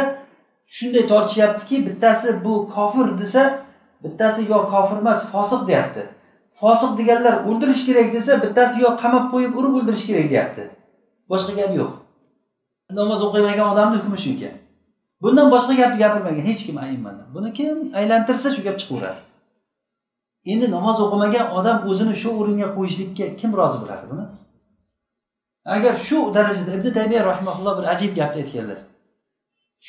[0.77, 3.43] shunday tortishyaptiki bittasi bu kofir desa
[4.05, 6.03] bittasi yo kofir emas fosiq deyapti.
[6.61, 10.63] Fosiq deganlar o'ldirish kerak desa bittasi yo qamab qo'yib urib o'ldirish kerak deyapti.
[11.31, 11.93] Boshqa gap yo'q.
[12.99, 14.55] Namoz o'qimagan odamni hukmi shu ekan
[15.23, 19.21] bundan boshqa gapni gapirmagan hech kim ayimmadan buni kim aylantirsa shu gap chiqaveradi.
[20.53, 24.25] Endi namoz o'qimagan odam o'zini shu o'ringa qo'yishlikka kim rozi bo'ladi buni?
[25.77, 28.79] Agar shu darajada ibn tabiya rahimaulloh bir ajib gapni aytganlar.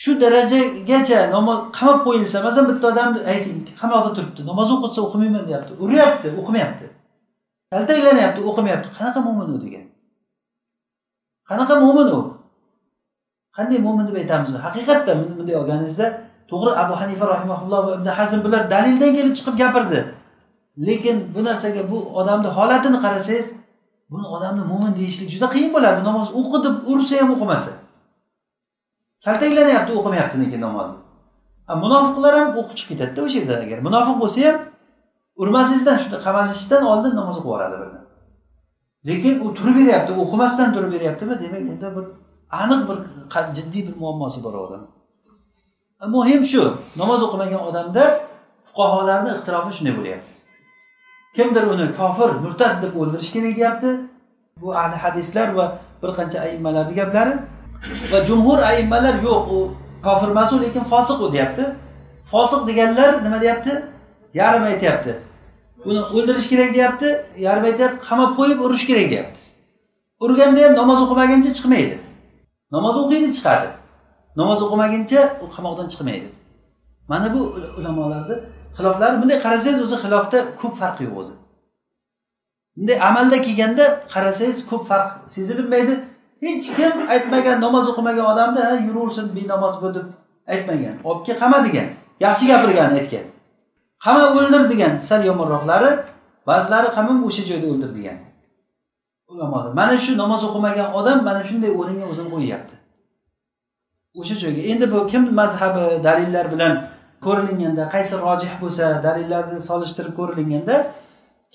[0.01, 5.71] Shu darajagacha namoz qamab qo'yilsa masalan bitta odamni ayting qamoqda turibdi namoz o'qitsa o'qimayman deyapti
[5.83, 6.85] uryapti o'qimayapti.
[7.71, 8.87] Kaltaklanyapti o'qimayapti.
[8.97, 9.85] Qanaqa mo'min u degan?
[11.49, 12.19] Qanaqa mo'min u?
[13.57, 16.05] Qanday mo'min deb aytamiz haqiqatda bunday olganingizda
[16.51, 19.99] to'g'ri abu hanifa rahimaulloh va ibn hazm bular dalildan kelib chiqib gapirdi.
[20.77, 23.55] Lekin bu narsaga bu odamni holatini qarasangiz
[24.09, 26.03] buni odamni mo'min deyishlik juda qiyin bo'ladi.
[26.03, 27.71] Namoz o'qi deb ursa ham o'qimasa.
[29.25, 30.99] Kaltaklanyapti o'qimayapti lekin namozni.
[31.83, 33.77] Munofiqlar ham o'qib chiqib ketadida o'sha yerdan agar.
[33.87, 34.57] Munofiq bo'lsa ham
[35.41, 38.03] urmasingizdan shunday qamalishdan oldin namoz o'qib yuboradi birdan.
[39.07, 42.05] Lekin u turib beryapti o'qimasdan turib beryaptimi demak unda bir
[42.61, 42.97] aniq bir
[43.57, 44.83] jiddiy bir muammosi bor odam.
[46.15, 46.63] Muhim shu.
[47.01, 48.03] Namoz o'qimagan odamda
[48.67, 50.31] fuqarolarni ixtirofi shunday bo'lyapti.
[51.35, 53.89] Kimdir uni kofir murtad deb o'ldirish kerak deyapti.
[54.61, 55.65] Bu ahli hadislar va
[56.03, 57.33] bir qancha aimmalarni gaplari.
[58.11, 59.59] Va jumhur aimmalar yo'q u
[60.05, 61.65] kofir emas u lekin fosiq u deyapti.
[62.31, 63.71] Fosiq deganlar nima deyapti?
[64.33, 65.13] Yarim aytyapti.
[65.85, 67.07] Uni o'ldirish kerak deyapti
[67.47, 67.97] yarim aytyapti.
[68.09, 69.39] Qamab qo'yib urish kerak deyapti.
[70.25, 71.97] Urganda ham namoz o'qimaguncha chiqmaydi.
[72.75, 73.69] Namoz o'qiydi chiqadi.
[74.39, 76.29] Namoz o'qimaguncha u qamoqdan chiqmaydi.
[77.11, 77.41] Mana bu
[77.79, 78.35] ulamolarni
[78.77, 81.33] xiloflari bunday qarasangiz o'zi xilofda ko'p farq yo'q o'zi.
[82.77, 85.93] Bunday amalda kelganda qarasangiz ko'p farq sezilmaydi
[86.43, 90.07] hech kim aytmagan namoz o'qimagan odamni yuraversin benamoz bu deb
[90.53, 90.95] aytmagan.
[91.07, 91.87] Olib kel qama degan
[92.25, 93.25] yaxshi gapirgan aytgan.
[94.05, 95.91] Qama o'ldir degan sal yomonroqlari
[96.49, 98.17] ba'zilari qamab o'sha joyda o'ldir degan.
[99.31, 102.75] Ulamolar mana shu namoz o'qimagan odam mana shunday o'ringa o'zini qo'yyapti.
[104.19, 104.61] O'sha joyga.
[104.71, 106.73] Endi bu kim mazhabi dalillar bilan
[107.27, 110.75] ko'rilinganda qaysi rojih bo'lsa dalillarni solishtirib ko'rilinganda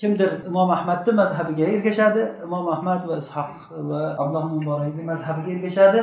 [0.01, 2.21] kimdir imom ahmadni mazhabiga ergashadi.
[2.45, 3.51] Imom ahmad va ishoq
[3.89, 5.99] va abdulloh muborakni mazhabiga ergashadi.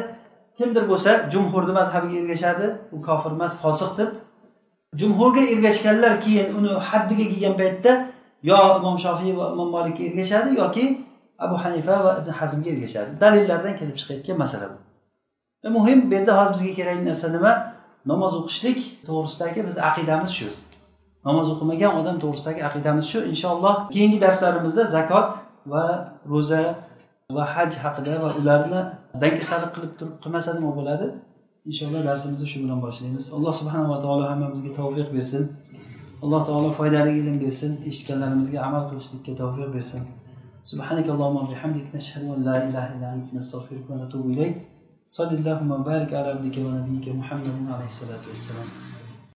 [0.58, 2.66] Kimdir bo'lsa jumhurni mazhabiga ergashadi.
[2.94, 4.10] U kofir emas fosiq deb.
[5.00, 7.92] Jumhurga ergashganlar keyin uni haddiga kelgan paytda
[8.50, 10.84] yo imom shofiy va imom molikka ergashadi yoki
[11.44, 13.10] abu hanifa va ibn hazmga ergashadi.
[13.22, 14.76] Dalillardan kelib chiqayotgan masala bu.
[15.64, 17.52] E, muhim bu yerda hozir bizga kerakli narsa nima?
[18.11, 20.47] namoz o'qishlik to'g'risidagi bizni aqidamiz shu
[21.27, 25.29] namoz o'qimagan odam to'g'risidagi aqidamiz shu inshaalloh keyingi darslarimizda zakot
[25.71, 25.85] va
[26.33, 26.61] ro'za
[27.35, 28.81] va haj haqida va ularni
[29.21, 31.07] dangasalik qilib turib qilmasa nima bo'ladi
[31.69, 35.43] inshaalloh darsimizni shu bilan boshlaymiz alloh subhanava taolo hammamizga tavfiq bersin
[36.23, 40.03] alloh taolo foydali ilm bersin eshitganlarimizga amal qilishlikka tavfiq bersin
[40.71, 44.55] سبحانك اللهم وبحمدك نشهد ان لا اله الا انت نستغفرك ونتوب اليك
[45.08, 48.97] صلى اللهم وبارك على عبدك ونبيك محمد عليه الصلاة والسلام.